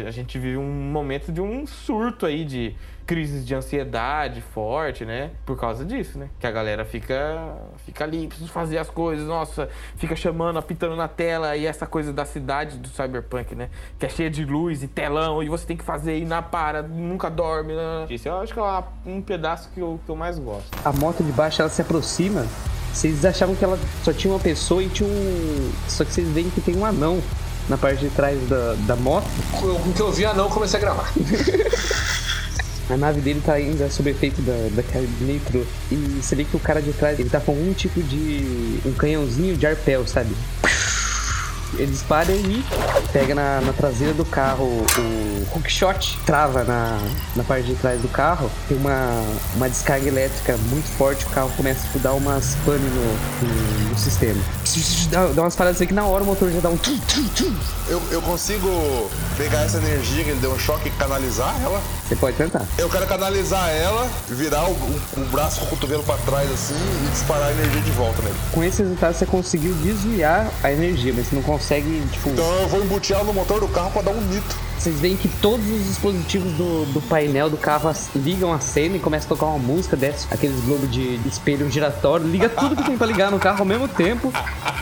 [0.07, 2.73] a gente vive um momento de um surto aí de
[3.09, 5.31] crises de ansiedade forte, né?
[5.43, 6.29] Por causa disso, né?
[6.39, 11.07] Que a galera fica, fica ali, preciso fazer as coisas, nossa, fica chamando, apitando na
[11.07, 13.71] tela e essa coisa da cidade do cyberpunk, né?
[13.97, 16.83] Que é cheia de luz e telão e você tem que fazer e não para,
[16.83, 17.73] nunca dorme.
[17.73, 18.05] Né?
[18.11, 20.69] Isso eu acho que é um pedaço que eu, que eu mais gosto.
[20.85, 22.45] A moto de baixo ela se aproxima.
[22.93, 25.71] Vocês achavam que ela só tinha uma pessoa e tinha um.
[25.87, 27.19] Só que vocês veem que tem um anão
[27.67, 29.25] na parte de trás da, da moto.
[29.59, 31.11] Com o que eu vi anão, comecei a gravar.
[32.89, 35.65] A nave dele tá ainda sob efeito da, da nitro.
[35.91, 38.79] E você vê que o cara de trás ele tá com um tipo de.
[38.85, 40.35] um canhãozinho de arpel, sabe?
[41.73, 42.63] Ele dispara e
[43.13, 46.97] pega na, na traseira do carro o hookshot, trava na,
[47.35, 49.23] na parte de trás do carro, tem uma,
[49.55, 53.97] uma descarga elétrica muito forte, o carro começa a dar umas pane no, no, no
[53.97, 54.41] sistema.
[55.11, 56.77] Dá, dá umas paradas aí que na hora o motor já dá um.
[57.87, 61.81] Eu, eu consigo pegar essa energia que ele deu um choque e canalizar ela?
[62.07, 62.63] Você pode tentar.
[62.77, 66.75] Eu quero canalizar ela, virar o, o- o braço com o cotovelo pra trás assim
[66.75, 68.35] e disparar a energia de volta nele.
[68.51, 71.58] Com esse resultado você conseguiu desviar a energia, mas você não consegue,
[72.07, 72.29] tipo.
[72.29, 74.68] Então eu vou embutir no motor do carro pra dar um nitro.
[74.79, 78.95] Vocês veem que todos os dispositivos do, do painel do carro as- ligam a cena
[78.95, 82.77] e começa a tocar uma música, desce aqueles globos de, de espelho giratório, liga tudo
[82.77, 84.31] que tem pra ligar no carro ao mesmo tempo.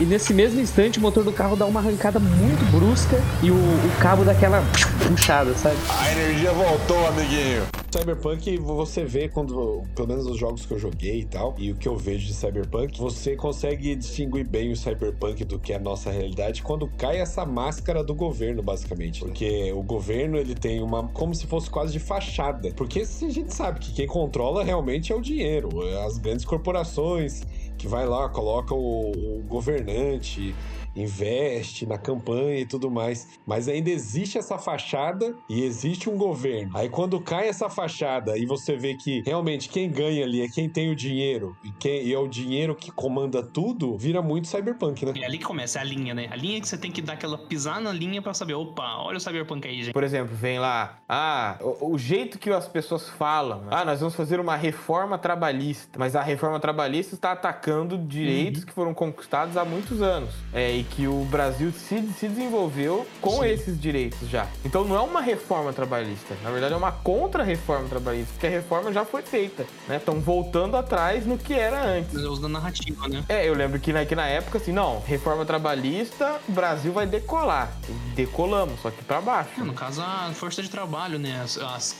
[0.00, 3.54] E nesse mesmo instante o motor do carro dá uma arrancada muito brusca e o,
[3.56, 4.62] o cabo dá aquela
[5.08, 5.76] puxada, sabe?
[5.98, 7.66] A energia voltou, amiguinho.
[7.90, 11.74] Cyberpunk, você vê quando, pelo menos os jogos que eu joguei e tal, e o
[11.74, 15.80] que eu vejo de Cyberpunk, você consegue distinguir bem o Cyberpunk do que é a
[15.80, 19.20] nossa realidade quando cai essa máscara do governo, basicamente.
[19.20, 22.70] Porque o governo, ele tem uma, como se fosse quase de fachada.
[22.76, 25.68] Porque a gente sabe que quem controla realmente é o dinheiro,
[26.06, 27.42] as grandes corporações
[27.76, 30.54] que vai lá, coloca o, o governante,
[31.02, 33.38] investe na campanha e tudo mais.
[33.46, 36.76] Mas ainda existe essa fachada e existe um governo.
[36.76, 40.68] Aí quando cai essa fachada e você vê que realmente quem ganha ali é quem
[40.68, 45.04] tem o dinheiro e, quem, e é o dinheiro que comanda tudo, vira muito cyberpunk,
[45.06, 45.12] né?
[45.16, 46.28] É ali que começa, é a linha, né?
[46.30, 49.16] A linha que você tem que dar aquela pisar na linha pra saber, opa, olha
[49.16, 49.92] o cyberpunk aí, gente.
[49.92, 54.14] Por exemplo, vem lá, ah, o, o jeito que as pessoas falam, ah, nós vamos
[54.14, 59.64] fazer uma reforma trabalhista, mas a reforma trabalhista está atacando direitos que foram conquistados há
[59.64, 64.46] muitos anos, é, e que o Brasil se, se desenvolveu com esses direitos já.
[64.64, 68.92] Então não é uma reforma trabalhista, na verdade é uma contra-reforma trabalhista, porque a reforma
[68.92, 69.96] já foi feita, né?
[69.96, 72.12] Estão voltando atrás no que era antes.
[72.12, 73.24] Mas eu uso da narrativa, né?
[73.28, 77.06] É, eu lembro que na, que na época, assim, não, reforma trabalhista, o Brasil vai
[77.06, 77.72] decolar.
[78.14, 79.50] Decolamos, só que pra baixo.
[79.58, 81.40] É, no caso, a força de trabalho, né?
[81.42, 81.96] As, as,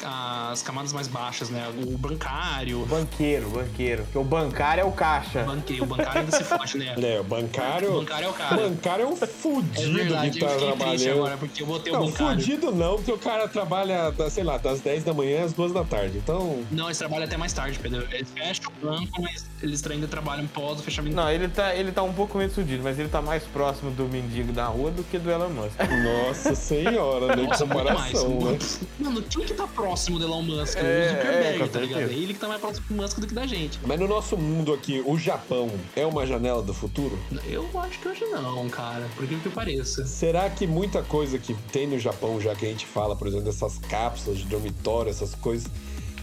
[0.51, 1.69] as camadas mais baixas, né?
[1.87, 2.85] O bancário.
[2.87, 4.03] Banqueiro, banqueiro.
[4.05, 5.45] Porque o bancário é o caixa.
[5.45, 6.95] Banque, o bancário ainda se fode, né?
[7.09, 7.91] É, o bancário.
[7.95, 8.68] O bancário é o cara.
[8.71, 11.11] Bancário é um É fudido verdade, que tá trabalhando.
[11.19, 12.41] agora, porque eu botei o Não, bancário.
[12.41, 15.73] fudido não, porque o cara trabalha, da- sei lá, das 10 da manhã às 2
[15.73, 16.19] da tarde.
[16.19, 18.07] Então, Não, eles trabalham até mais tarde, Pedro.
[18.13, 21.17] Eles fecham o banco, mas eles ainda trabalham pós o fechamento.
[21.17, 24.05] Não, ele tá, ele tá um pouco menos fudido, mas ele tá mais próximo do
[24.05, 25.77] mendigo da rua do que do Elon Musk.
[26.05, 27.43] nossa senhora, né?
[27.43, 28.13] Nossa, Que muito mais.
[28.13, 28.59] comparação, né?
[28.99, 30.77] Mano, quem que tá próximo do Elon Musk?
[30.79, 32.01] É, o é, Zuckerberg, com tá ligado?
[32.03, 33.79] É ele que tá mais próximo do Musk do que da gente.
[33.87, 37.19] Mas no nosso mundo aqui, o Japão é uma janela do futuro?
[37.47, 39.07] Eu acho que hoje não, cara.
[39.15, 40.07] Por incrível que pareça.
[40.07, 43.45] Será que muita coisa que tem no Japão, já que a gente fala, por exemplo,
[43.45, 45.71] dessas cápsulas de dormitório, essas coisas,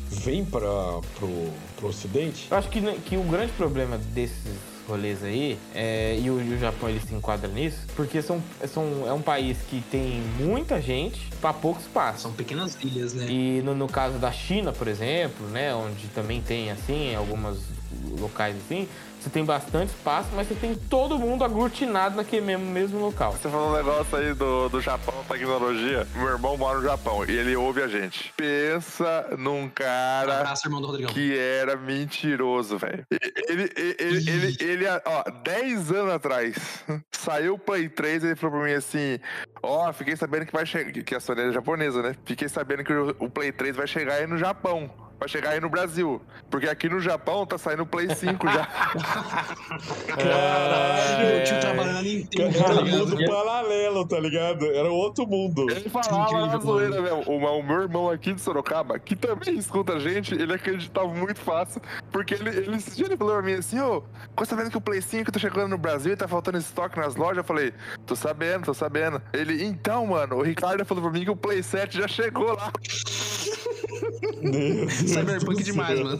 [0.09, 0.67] vem para
[1.19, 1.29] pro,
[1.77, 2.47] pro ocidente?
[2.49, 6.59] Eu acho que, que o grande problema desses rolês aí, é, e, o, e o
[6.59, 11.19] Japão ele se enquadra nisso, porque são, são, é um país que tem muita gente
[11.41, 12.21] pra pouco espaço.
[12.21, 13.25] São pequenas ilhas, né?
[13.29, 17.59] E no, no caso da China, por exemplo, né, onde também tem assim alguns
[18.19, 18.87] locais assim,
[19.25, 23.31] Você tem bastante espaço, mas você tem todo mundo aglutinado naquele mesmo, mesmo local.
[23.31, 26.07] Você falou um negócio aí do, do Japão, tecnologia.
[26.13, 28.31] Meu irmão mora no Japão e ele ouve a gente.
[28.37, 31.11] Pensa num cara Abraço, irmão do Rodrigão.
[31.11, 33.03] que era mentiroso, velho.
[33.49, 38.59] Ele, ele, ele, ele, ele, ó, 10 anos atrás, saiu o Play 3 ele falou
[38.59, 39.19] pra mim assim:
[39.63, 40.91] Ó, fiquei sabendo que vai chegar.
[40.91, 42.15] Que a Sony é japonesa, né?
[42.25, 44.87] Fiquei sabendo que o, o Play 3 vai chegar aí no Japão.
[45.19, 46.21] Vai chegar aí no Brasil.
[46.49, 48.65] Porque aqui no Japão tá saindo o Play 5 já.
[50.07, 53.09] Caralho, meu tio trabalha na Nintendo, tá Era um ligado?
[53.09, 54.65] mundo paralelo, tá ligado?
[54.65, 55.69] Era outro mundo.
[55.69, 57.19] Ele falava na zoeira, meu.
[57.25, 61.39] O, o meu irmão aqui de Sorocaba, que também escuta a gente, ele acreditava muito
[61.39, 61.81] fácil.
[62.11, 64.81] Porque ele, ele, esse dia ele falou pra mim assim, ô, ficou sabendo que o
[64.81, 67.37] Play 5 tá chegando no Brasil e tá faltando estoque nas lojas?
[67.37, 67.73] Eu falei,
[68.05, 69.21] tô sabendo, tô sabendo.
[69.33, 72.71] Ele, então, mano, o Ricardo falou pra mim que o Play 7 já chegou lá.
[74.41, 76.19] Meu Deus Cyberpunk demais, mano.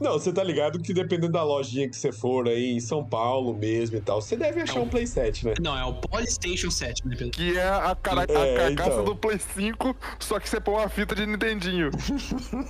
[0.00, 3.54] Não, você tá ligado que dependendo da lojinha que você for aí, em São Paulo
[3.54, 5.54] mesmo e tal, você deve achar um Play 7, né?
[5.60, 7.30] Não, é o Polystation 7, né, Pedro?
[7.32, 9.04] Que é a, cara, a É, carcaça então.
[9.04, 11.90] do Play 5, só que você põe uma fita de Nintendinho.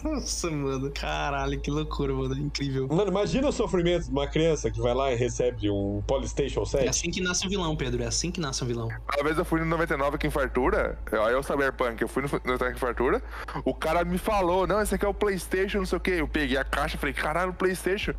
[0.05, 0.91] Nossa, mano.
[0.93, 2.37] Caralho, que loucura, mano.
[2.37, 2.89] Incrível.
[2.89, 6.67] Mano, imagina o sofrimento de uma criança que vai lá e recebe um Polystation É
[6.67, 6.89] 7.
[6.89, 8.03] assim que nasce um vilão, Pedro.
[8.03, 8.89] É assim que nasce um vilão.
[8.89, 12.29] Uma vez eu fui no 99 aqui em Fartura, aí eu Cyberpunk, eu fui no
[12.29, 13.23] 99 aqui em Fartura,
[13.65, 16.11] o cara me falou, não, esse aqui é o Playstation, não sei o que.
[16.11, 18.15] Eu peguei a caixa e falei, caralho, Playstation.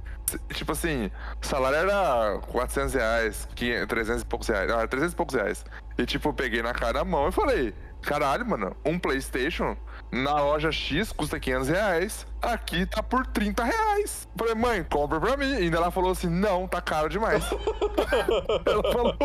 [0.54, 1.10] Tipo assim,
[1.42, 5.66] salário era 400 reais, 500, 300 e poucos reais, ah, 300 e poucos reais.
[5.98, 9.76] E tipo, eu peguei na cara da mão e falei, caralho, mano, um Playstation
[10.12, 14.28] na loja X custa 500 reais, aqui tá por 30 reais.
[14.38, 15.52] Falei, mãe, compra pra mim.
[15.52, 17.44] E ainda ela falou assim, não, tá caro demais.
[18.66, 19.16] ela falou...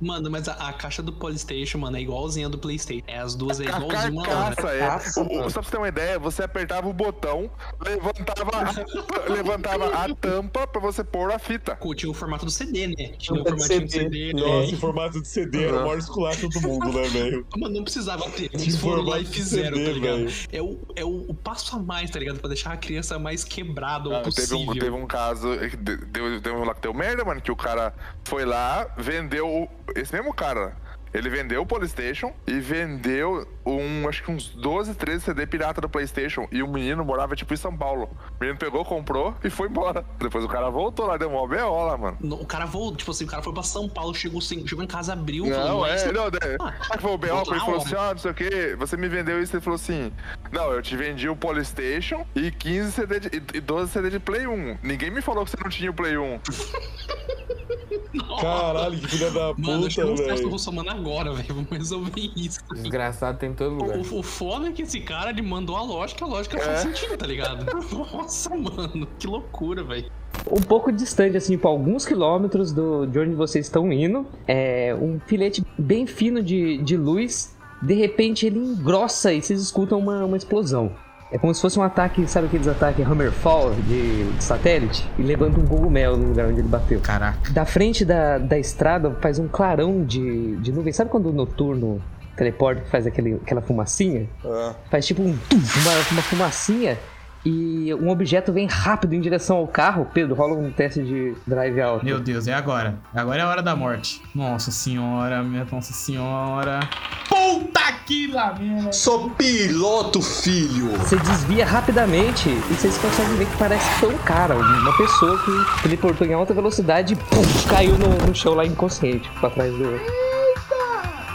[0.00, 3.04] Mano, mas a, a caixa do Polystation, mano, é igualzinha do Playstation.
[3.06, 4.74] É as duas é igualzinha uma a outra.
[4.74, 4.78] é.
[4.80, 8.70] Carcaça, O- o- só pra você ter uma ideia, você apertava o botão, levantava a,
[9.32, 11.78] levantava a tampa pra você pôr a fita.
[11.96, 13.12] Tinha o formato do CD, né?
[13.18, 14.30] Tinha o Tampa de formatinho do CD.
[14.30, 14.32] CD.
[14.40, 14.64] Nossa, né?
[14.66, 17.46] em formato de CD era o maior esculacho do mundo, né, velho?
[17.58, 18.50] Mano, não precisava ter.
[18.52, 20.16] Eles foram lá e formato fizeram, CD, tá ligado?
[20.18, 20.32] velho.
[20.52, 22.39] É, o, é o, o passo a mais, tá ligado?
[22.40, 24.58] Pra deixar a criança mais quebrada Ah, o teve, possível.
[24.60, 27.56] um, teve um caso, de- deu, deu um lá que deu merda, mano, que o
[27.56, 27.92] cara
[28.24, 29.68] foi lá, vendeu.
[29.94, 30.74] Esse mesmo cara.
[31.12, 35.88] Ele vendeu o Polystation e vendeu um, acho que uns 12, 13 CD pirata do
[35.88, 36.46] Playstation.
[36.52, 38.08] E o menino morava, tipo, em São Paulo.
[38.38, 40.04] O menino pegou, comprou e foi embora.
[40.18, 42.16] Depois o cara voltou lá, deu uma BO lá, mano.
[42.20, 44.86] No- O cara voltou, tipo assim, o cara foi pra São Paulo, chegou, chegou em
[44.86, 46.30] casa, abriu, falou, Não, "Mas é, isso- não, é.
[46.60, 47.34] Ah, Ah, que foi o B.O.
[47.36, 49.54] voltou Ele falou assim: ah, não sei o que, você me vendeu isso.
[49.56, 50.12] Ele falou assim:
[50.52, 54.18] não, eu te vendi o Polystation e 15 CD de, e- e 12 CD de
[54.20, 54.78] Play 1.
[54.82, 56.38] Ninguém me falou que você não tinha o Play 1.
[58.40, 60.50] Caralho, que filha da Mano, puta, chama o Celso velho.
[60.50, 61.54] Russomano agora, velho.
[61.54, 62.60] Vamos resolver isso.
[62.74, 63.98] Desgraçado tem em todo lugar.
[63.98, 67.16] O, o foda é que esse cara ele mandou a lógica, a lógica faz sentido,
[67.16, 67.66] tá ligado?
[68.12, 70.10] Nossa, mano, que loucura, velho.
[70.50, 75.20] Um pouco distante, assim, por alguns quilômetros do, de onde vocês estão indo, é um
[75.20, 77.56] filete bem fino de, de luz.
[77.82, 80.92] De repente ele engrossa e vocês escutam uma, uma explosão.
[81.32, 85.08] É como se fosse um ataque, sabe aqueles ataques Hammerfall de, de satélite?
[85.16, 87.00] E levanta um cogumelo no lugar onde ele bateu.
[87.00, 87.52] Caraca.
[87.52, 90.92] Da frente da, da estrada faz um clarão de, de nuvem.
[90.92, 92.02] Sabe quando o noturno
[92.36, 94.28] teleporta que faz aquele, aquela fumacinha?
[94.44, 94.74] É.
[94.90, 96.98] Faz tipo um uma, uma fumacinha
[97.44, 100.06] e um objeto vem rápido em direção ao carro.
[100.12, 102.04] Pedro, rola um teste de drive alto.
[102.04, 102.94] Meu Deus, é agora.
[103.14, 104.20] Agora é a hora da morte.
[104.34, 106.80] Nossa senhora, minha nossa senhora.
[107.28, 108.54] Puta que lá.
[108.92, 110.90] Sou piloto, filho!
[110.98, 115.38] Você desvia rapidamente e vocês conseguem ver que parece que foi um cara, uma pessoa
[115.38, 119.72] que teleportou em alta velocidade e pum, caiu no, no chão lá inconsciente, pra trás
[119.72, 120.29] do.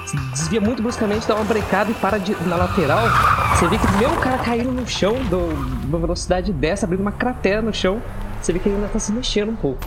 [0.05, 3.07] Se desvia muito bruscamente, dá uma brecada e para de- na lateral.
[3.55, 5.47] Você vê que o cara caindo no chão, do,
[5.85, 8.01] numa velocidade dessa, abrindo uma cratera no chão,
[8.41, 9.83] você vê que ele ainda tá se mexendo um pouco.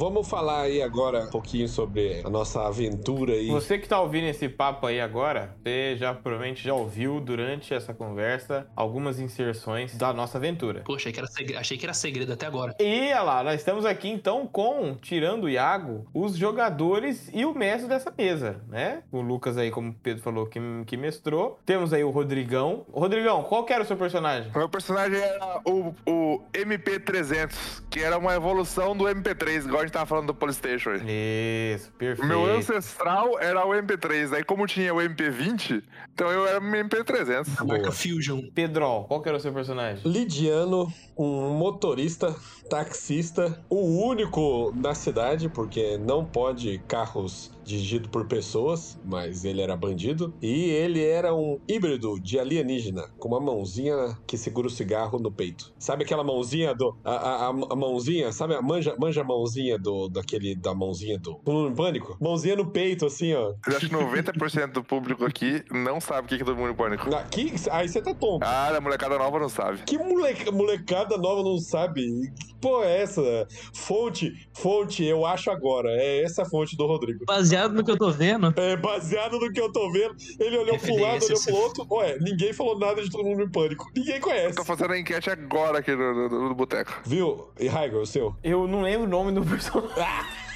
[0.00, 3.48] Vamos falar aí agora um pouquinho sobre a nossa aventura aí.
[3.48, 7.92] Você que tá ouvindo esse papo aí agora, você já provavelmente já ouviu durante essa
[7.92, 10.80] conversa algumas inserções da nossa aventura.
[10.86, 12.74] Poxa, achei que, era segredo, achei que era segredo até agora.
[12.80, 17.52] E olha lá, nós estamos aqui então com, tirando o Iago, os jogadores e o
[17.52, 19.02] mestre dessa mesa, né?
[19.12, 21.60] O Lucas aí, como o Pedro falou, que, que mestrou.
[21.66, 22.86] Temos aí o Rodrigão.
[22.90, 24.50] Rodrigão, qual que era o seu personagem?
[24.50, 29.92] O meu personagem era o, o MP300, que era uma evolução do MP3, igual gente
[29.92, 31.74] tava falando do Polystation aí.
[31.74, 32.26] Isso, perfeito.
[32.26, 35.82] meu ancestral era o MP3, aí como tinha o MP20,
[36.14, 37.48] então eu era o MP300.
[37.58, 38.42] A marca Fusion.
[38.54, 40.00] Pedro, qual que era o seu personagem?
[40.10, 40.92] Lidiano,
[41.22, 42.34] um motorista,
[42.68, 49.76] taxista, o único na cidade, porque não pode carros dirigidos por pessoas, mas ele era
[49.76, 50.34] bandido.
[50.42, 55.30] E ele era um híbrido de alienígena, com uma mãozinha que segura o cigarro no
[55.30, 55.72] peito.
[55.78, 56.96] Sabe aquela mãozinha do.
[57.04, 58.54] A, a, a- mãozinha, sabe?
[58.54, 60.08] a Manja, manja a mãozinha do.
[60.08, 60.54] Daquele.
[60.56, 61.40] Da mãozinha do.
[61.46, 62.16] Em pânico?
[62.20, 63.52] Mãozinha no peito, assim, ó.
[63.68, 66.74] Eu acho que 90% do público aqui não sabe o que é todo mundo em
[66.74, 67.14] pânico.
[67.14, 68.42] Aqui, aí você tá tonto.
[68.44, 69.82] Ah, a molecada nova não sabe.
[69.84, 72.02] Que moleca, molecada nova não sabe?
[72.38, 73.48] Que porra é essa?
[73.74, 75.90] Fonte, fonte, eu acho agora.
[75.90, 77.24] É essa a fonte do Rodrigo.
[77.26, 80.14] Baseado no que eu tô vendo, É baseado no que eu tô vendo.
[80.38, 81.86] Ele olhou pro lado, olhou pro outro.
[81.90, 83.90] Ué, ninguém falou nada de todo mundo em pânico.
[83.96, 84.56] Ninguém conhece.
[84.56, 87.00] Tô fazendo a enquete agora aqui no, no, no boteco.
[87.04, 87.48] Viu?
[87.58, 88.34] E Raigo, o seu?
[88.42, 89.94] Eu não lembro o nome do personagem.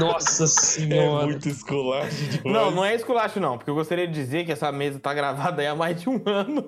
[0.00, 1.26] nossa É senhora.
[1.26, 2.42] muito esculacho demais.
[2.44, 5.60] Não, não é esculacho, não, porque eu gostaria de dizer que essa mesa tá gravada
[5.62, 6.64] aí há mais de um ano.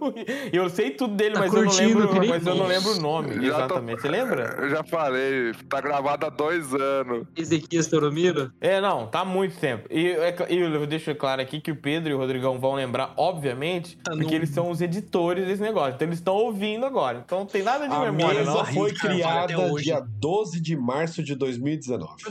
[0.53, 2.33] E eu sei tudo dele, Tá mas, eu não curtindo, lembro, querido?
[2.33, 3.35] mas eu não lembro o nome.
[3.35, 4.01] Já tô- exatamente.
[4.03, 4.57] Você lembra?
[4.61, 7.27] Eu já falei, tá gravado há dois anos.
[7.37, 8.53] Ezequias Toromiro?
[8.61, 9.87] É, não, tá há muito tempo.
[9.91, 13.13] E, é e eu deixo claro aqui que o Pedro e o Rodrigão vão lembrar,
[13.17, 15.95] obviamente, Tá porque no- eles são os editores desse negócio.
[15.95, 17.23] Então eles estão ouvindo agora.
[17.25, 18.65] Então não tem nada de A memória, mesa não.
[18.67, 22.23] foi Carvalho criada dia 12 de março de 2019.
[22.23, 22.31] Tá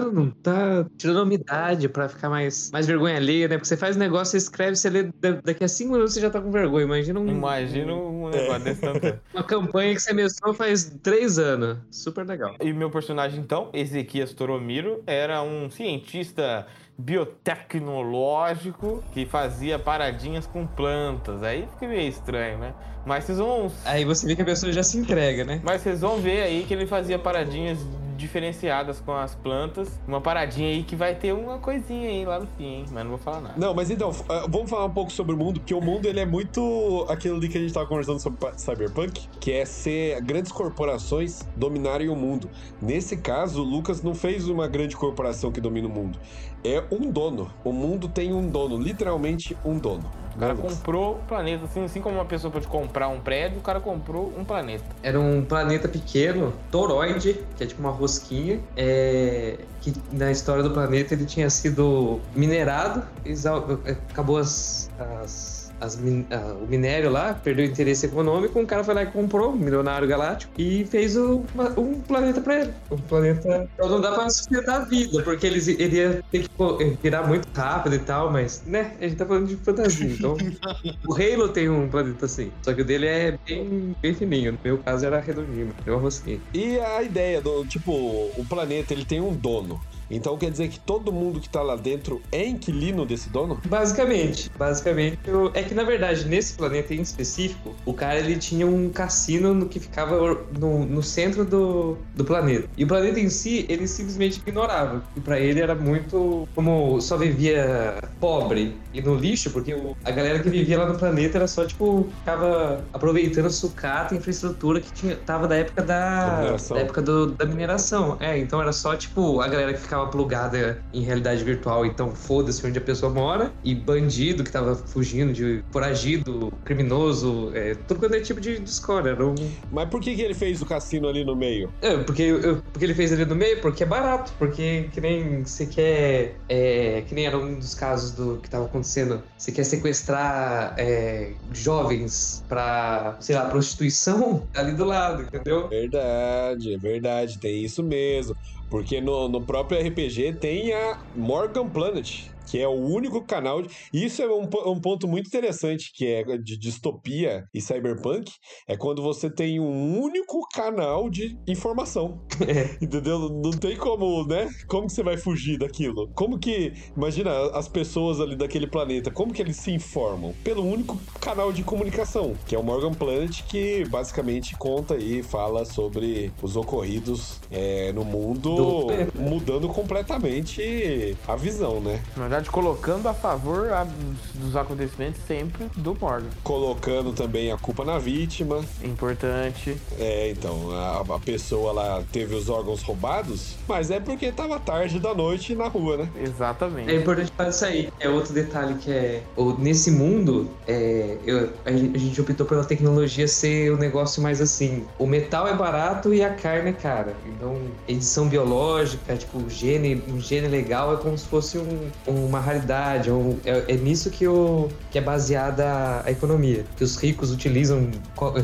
[0.00, 3.56] decantando, tá tirando umidade pra ficar mais, mais vergonha alheia, né?
[3.56, 6.30] Porque você faz negócio, você escreve, você lê, da- daqui a cinco minutos você já
[6.30, 6.84] tá com vergonha.
[6.84, 9.00] Imagina um- Imagina um negócio desse tanto.
[9.34, 11.78] uma campanha que você mestrou faz três anos.
[11.90, 12.54] Super legal.
[12.60, 16.66] E meu personagem, então, Ezequias Toromiro, era um cientista
[16.98, 21.42] biotecnológico que fazia paradinhas com plantas.
[21.42, 22.74] Aí fica meio estranho, né?
[23.06, 23.72] Mas vocês vão.
[23.86, 25.60] Aí você vê que a pessoa já se entrega, né?
[25.64, 27.78] Mas vocês vão ver aí que ele fazia paradinhas
[28.20, 29.98] diferenciadas com as plantas.
[30.06, 32.84] Uma paradinha aí que vai ter uma coisinha aí lá no fim, hein?
[32.92, 33.54] Mas não vou falar nada.
[33.56, 36.20] Não, mas então, ah, vamos falar um pouco sobre o mundo, porque o mundo ele
[36.20, 40.52] é muito aquilo ali que a gente tava conversando sobre Cyberpunk, que é ser grandes
[40.52, 42.48] corporações dominarem o mundo.
[42.80, 46.18] Nesse caso, o Lucas não fez uma grande corporação que domina o mundo.
[46.64, 47.50] É um dono.
[47.64, 50.04] O mundo tem um dono, literalmente um dono.
[50.36, 51.64] O cara comprou o planeta.
[51.64, 54.84] Assim, assim como uma pessoa pode comprar um prédio, o cara comprou um planeta.
[55.02, 60.70] Era um planeta pequeno, toroide, que é tipo uma rosquinha, é, que na história do
[60.70, 63.80] planeta ele tinha sido minerado, exau-
[64.10, 64.88] acabou as,
[65.22, 69.02] as- as min- ah, o minério lá, perdeu o interesse econômico, um cara foi lá
[69.02, 72.72] e comprou, um milionário galáctico, e fez o- uma- um planeta pra ele.
[72.90, 73.68] Um planeta.
[73.74, 77.48] Então não dá pra sustentar a vida, porque eles, ele ia ter que virar muito
[77.54, 80.36] rápido e tal, mas, né, a gente tá falando de fantasia, então.
[81.08, 84.52] O Halo tem um planeta assim, só que o dele é bem, bem fininho.
[84.52, 86.38] No meu caso era redondinho, deu uma rosquinha.
[86.52, 89.80] E a ideia do, tipo, o planeta ele tem um dono.
[90.10, 93.60] Então quer dizer que todo mundo que tá lá dentro é inquilino desse dono?
[93.66, 98.66] Basicamente, basicamente, eu- é que na verdade nesse planeta em específico, o cara ele tinha
[98.66, 100.16] um cassino no que ficava
[100.58, 102.68] no, no centro do, do planeta.
[102.76, 105.02] E o planeta em si, ele simplesmente ignorava.
[105.14, 110.10] E pra ele era muito como só vivia pobre e no lixo, porque o- a
[110.10, 115.16] galera que vivia lá no planeta era só tipo ficava aproveitando sucata, infraestrutura que tinha
[115.16, 118.16] tava da época Da da, da época do- da mineração.
[118.20, 122.66] É, então era só tipo a galera que ficava plugada em realidade virtual, então foda-se
[122.66, 128.14] onde a pessoa mora, e bandido que tava fugindo de foragido, criminoso, é, tudo quanto
[128.14, 129.10] é tipo de, de escola.
[129.10, 129.34] Era um...
[129.70, 131.70] Mas por que, que ele fez o cassino ali no meio?
[131.82, 135.44] É, porque, eu- porque ele fez ali no meio, porque é barato, porque que nem
[135.44, 136.36] você quer.
[136.48, 139.22] é, que nem era um dos casos do que tava acontecendo.
[139.36, 145.68] Você quer sequestrar é, jovens pra, sei lá, prostituição ali do lado, entendeu?
[145.68, 148.34] Verdade, é verdade, tem isso mesmo.
[148.70, 152.08] Porque no, no próprio RPG tem a Morgan Planet,
[152.50, 153.62] que é o único canal.
[153.62, 153.68] De...
[153.92, 158.30] Isso é um, um ponto muito interessante, que é de distopia e cyberpunk,
[158.66, 162.20] é quando você tem um único canal de informação.
[162.80, 163.28] Entendeu?
[163.28, 164.48] Não tem como, né?
[164.66, 166.08] Como que você vai fugir daquilo?
[166.14, 166.72] Como que.
[166.96, 170.34] Imagina as pessoas ali daquele planeta, como que eles se informam?
[170.42, 175.64] Pelo único canal de comunicação, que é o Morgan Planet, que basicamente conta e fala
[175.64, 178.86] sobre os ocorridos é, no mundo, Do-
[179.20, 182.02] mudando completamente a visão, né?
[182.16, 183.86] Na verdade, verdade, colocando a favor a-
[184.34, 186.28] dos acontecimentos sempre do Morgan.
[186.42, 188.64] Colocando também a culpa na vítima.
[188.82, 189.76] Importante.
[189.98, 194.98] É, então, a, a pessoa lá teve os órgãos roubados, mas é porque tava tarde
[194.98, 196.08] da noite na rua, né?
[196.20, 196.90] Exatamente.
[196.90, 197.88] É importante falar isso aí.
[198.00, 199.22] É outro detalhe que é.
[199.36, 203.78] o- Nesse mundo, é, eu- a, gente, a gente optou pela tecnologia ser o um
[203.78, 204.84] negócio mais assim.
[204.98, 207.14] O metal é barato e a carne é cara.
[207.26, 211.90] Então, edição biológica, tipo, o gene, um gene legal é como se fosse um-
[212.30, 213.10] uma raridade.
[213.10, 216.64] um- é, é nisso que, o, que é baseada a economia.
[216.76, 217.90] Que os ricos utilizam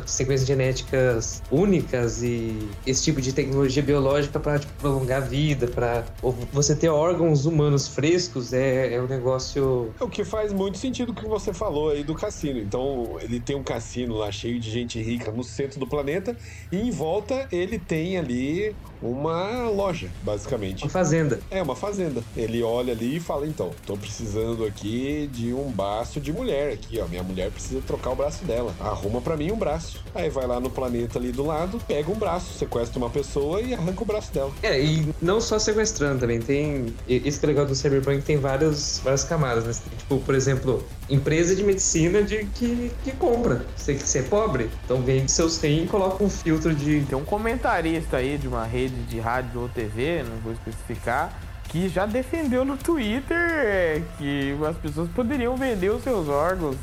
[0.05, 6.05] sequências genéticas únicas e esse tipo de tecnologia biológica para prolongar a vida, para
[6.53, 9.93] você ter órgãos humanos frescos é, é um negócio.
[10.01, 12.59] É O que faz muito sentido o que você falou aí do cassino.
[12.59, 16.37] Então, ele tem um cassino lá cheio de gente rica no centro do planeta
[16.73, 20.83] e em volta ele tem ali uma loja, basicamente.
[20.83, 21.39] Uma fazenda.
[21.51, 22.23] É, uma fazenda.
[22.37, 27.01] Ele olha ali e fala: então, tô precisando aqui de um braço de mulher aqui,
[27.01, 27.07] ó.
[27.07, 28.75] Minha mulher precisa trocar o braço dela.
[28.81, 30.03] Arruma pra mim um braço.
[30.15, 33.75] Aí vai lá no planeta ali do lado, pega um braço, sequestra uma pessoa e
[33.75, 34.53] arranca o braço dela.
[34.63, 36.95] É, e não só sequestrando também, tem.
[37.09, 39.73] Isso que é legal do Cyberpunk tem várias, várias camadas, né?
[39.73, 43.67] Tem, Tipo, por exemplo, empresa de medicina de que, que compra.
[43.77, 47.01] Você, você é pobre, então vende seus rins e coloca um filtro de.
[47.03, 51.37] Tem um comentarista aí de uma rede de rádio ou TV, não vou especificar,
[51.69, 56.77] que já defendeu no Twitter é, que as pessoas poderiam vender os seus órgãos.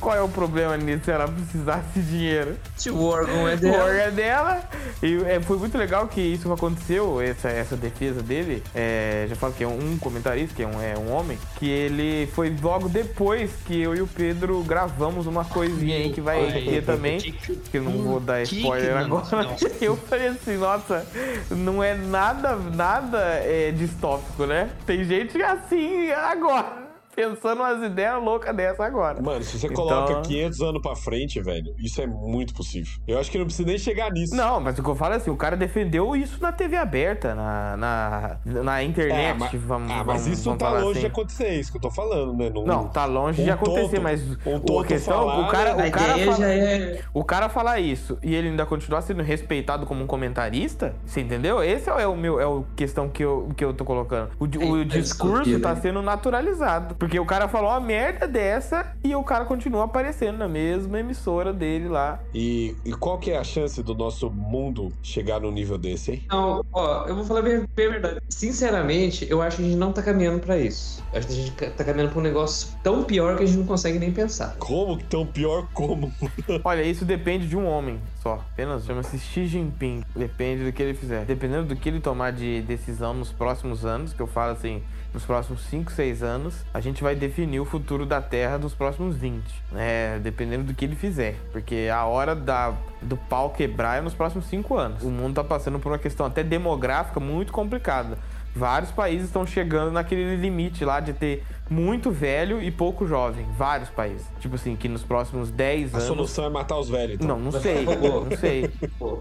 [0.00, 2.56] Qual é o problema nisso se ela precisasse de dinheiro?
[2.76, 3.84] Se o órgão é O dela.
[3.84, 4.62] órgão é dela.
[5.02, 8.62] E é, foi muito legal que isso aconteceu, essa, essa defesa dele.
[8.74, 12.26] É, já falo que é um comentarista, que é um, é um homem, que ele
[12.34, 16.62] foi logo depois que eu e o Pedro gravamos uma coisinha aí que vai Ai,
[16.62, 17.18] ter também.
[17.18, 19.42] que que- Que eu não vou dar que que- spoiler não, agora.
[19.44, 19.56] não.
[19.80, 21.06] Eu falei assim, nossa,
[21.50, 24.70] não é nada, nada é, distópico, né?
[24.86, 26.85] Tem gente assim agora.
[27.16, 29.22] Pensando umas ideias loucas dessa agora.
[29.22, 32.92] Mano, se você Então- coloca 500 anos pra frente, velho, isso é muito possível.
[33.08, 34.36] Eu acho que não precisa nem chegar nisso.
[34.36, 37.34] Não, mas o que eu falo é assim, o cara defendeu isso na TV aberta,
[37.34, 41.00] na, na, na internet, É, mas, vamos, ah, vamos, mas isso vamos tá longe assim.
[41.00, 42.52] de acontecer, é isso que eu tô falando, né?
[42.66, 45.74] Não, tá longe de um acontecer, tonto- mas um a tonto questão, falar, o cara,
[45.74, 45.84] né?
[45.84, 47.00] A o cara fala, é.
[47.14, 51.62] o cara falar isso e ele ainda continuar sendo respeitado como um comentarista, você entendeu?
[51.62, 54.30] Esse é o meu, é o questão que eu, que eu tô colocando.
[54.38, 55.80] O, di- o É, é discurso tá né?
[55.80, 60.48] sendo naturalizado, porque o cara falou uma merda dessa e o cara continua aparecendo na
[60.48, 62.18] mesma emissora dele lá.
[62.34, 66.22] E, e qual que é a chance do nosso mundo chegar num nível desse, hein?
[66.28, 68.20] Não, ó, eu vou falar bem, bem a verdade.
[68.28, 71.00] Sinceramente, eu acho que a gente não tá caminhando pra isso.
[71.12, 73.58] Eu acho que a gente tá caminhando pra um negócio tão pior que a gente
[73.58, 74.56] não consegue nem pensar.
[74.58, 76.12] Como que tão pior como?
[76.64, 78.44] Olha, isso depende de um homem só.
[78.52, 80.02] Apenas chama-se Xi Jinping.
[80.16, 81.24] Depende do que ele fizer.
[81.24, 84.82] Dependendo do que ele tomar de decisão nos próximos anos, que eu falo assim,
[85.16, 89.16] nos próximos 5, 6 anos, a gente vai definir o futuro da Terra dos próximos
[89.16, 89.42] 20.
[89.74, 91.36] É, dependendo do que ele fizer.
[91.52, 95.02] Porque a hora da, do pau quebrar é nos próximos 5 anos.
[95.02, 98.18] O mundo tá passando por uma questão até demográfica muito complicada.
[98.54, 103.46] Vários países estão chegando naquele limite lá de ter muito velho e pouco jovem.
[103.56, 104.26] Vários países.
[104.38, 106.08] Tipo assim, que nos próximos 10 A anos.
[106.08, 107.28] solução é matar os velhos, então.
[107.28, 107.84] Não, não sei,
[108.30, 108.70] não sei.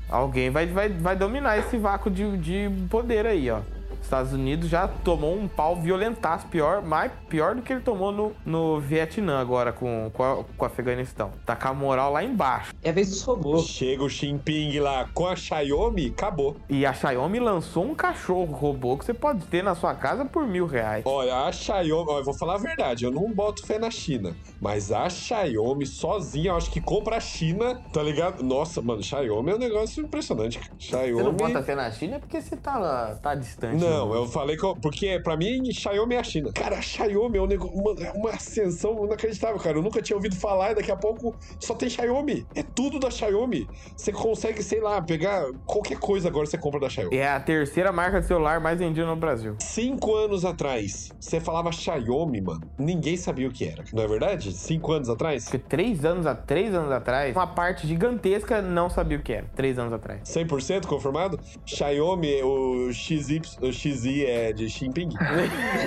[0.10, 3.62] Alguém vai, vai, vai dominar esse vácuo de, de poder aí, ó.
[4.06, 8.32] Estados Unidos já tomou um pau violentaço, pior, mais pior do que ele tomou no,
[8.46, 11.32] no Vietnã agora com, com, a, com o Afeganistão.
[11.46, 12.74] Tá com a moral lá embaixo.
[12.84, 13.66] É a vez dos robôs.
[13.66, 16.58] Chega o Xi Jinping lá com a Xiaomi, acabou.
[16.68, 20.48] E a Xiaomi lançou um cachorro robô que você pode ter na sua casa por
[20.48, 21.04] mil reais.
[21.06, 24.36] Olha, a Xiaomi, ó, eu vou falar a verdade, eu não boto fé na China,
[24.60, 28.44] mas a Xiaomi sozinha, eu acho que compra a China, tá ligado?
[28.44, 30.60] Nossa, mano, Xiaomi é um negócio impressionante.
[30.78, 31.14] Xiaomi.
[31.14, 33.84] Você não bota fé na China porque você tá, tá distante.
[33.84, 34.64] Não, eu falei que.
[34.66, 36.52] eu- porque pra mim, Xiaomi é a China.
[36.54, 39.78] Cara, Xiaomi é um nego- uma, é uma ascensão inacreditável, cara.
[39.78, 42.46] Eu nunca tinha ouvido falar e daqui a pouco só tem Xiaomi.
[42.56, 43.68] É tudo da Xiaomi.
[43.96, 47.16] Você consegue, sei lá, pegar qualquer coisa agora você compra da Xiaomi.
[47.18, 49.56] É a terceira marca de celular mais vendida no Brasil.
[49.60, 52.62] Cinco anos atrás, você falava Xiaomi, mano.
[52.78, 53.84] Ninguém sabia o que era.
[53.94, 54.52] Não é verdade?
[54.54, 55.44] Cinco anos atrás?
[55.46, 59.46] Porque três anos, a, três anos atrás, uma parte gigantesca não sabia o que era.
[59.56, 60.22] Três anos atrás.
[60.24, 61.40] 100% confirmado?
[61.66, 65.10] Xiaomi, o XY, o XI é de Xi Jinping.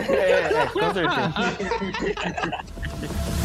[0.08, 1.32] é, é, com certeza.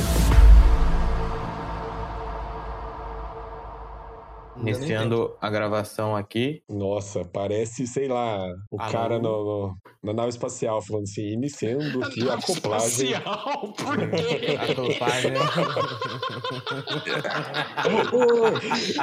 [4.68, 6.62] Iniciando a gravação aqui.
[6.70, 12.28] Nossa, parece, sei lá, o cara no, no- na nave espacial falando assim, iniciando aqui
[12.30, 13.12] a acoplagem.
[13.12, 14.58] Espacial, por quê?
[14.60, 15.34] A roupagem.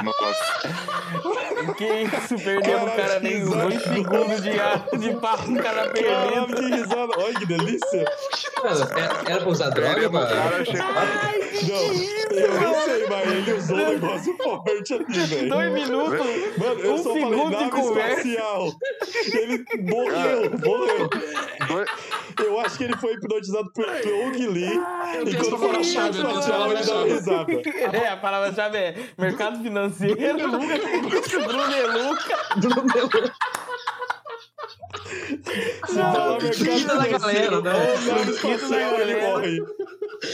[0.03, 1.73] Nossa.
[1.77, 2.35] que isso?
[2.43, 6.55] Perdeu o cara nem dois segundos de, ar- de papo, o cara perdendo.
[6.55, 7.11] que risada.
[7.17, 8.05] Olha que delícia.
[8.63, 10.27] Mano, é- era pra usar droga, mano?
[10.27, 10.81] cara, chegou-
[12.31, 15.49] Não, eu não sei, mas ele usou um negócio forte ali, velho.
[15.51, 16.57] Dois minutos.
[16.57, 18.27] Mano, eu um só falei segundo de nave conversa.
[18.27, 18.71] espacial.
[19.41, 21.09] Ele morreu, morreu.
[21.67, 21.89] Dois-
[22.45, 24.79] Eu acho que ele foi hipnotizado por Pyong Lee.
[25.15, 27.51] Eu E quando eu tenho essa ele dá risada.
[27.97, 30.15] É, a palavra-chave é mercado financeiro.
[30.15, 32.37] Bruno Eluca.
[32.59, 33.70] Se falar
[35.93, 37.71] mercado Quinta da galera, né?
[37.71, 39.29] galera.
[39.29, 39.59] morre.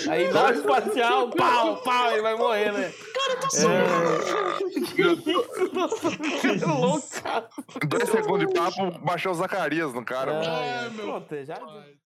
[0.10, 2.92] Aí nave espacial, pau, pau, ele vai morrer, né?
[3.14, 4.68] Cara, tá é...
[4.68, 7.50] Que isso, nossa, que louca.
[7.88, 10.34] Dois segundos de papo, baixou o Zacarias no cara.
[10.34, 10.46] mano.
[10.46, 11.56] Ai, pronto, já...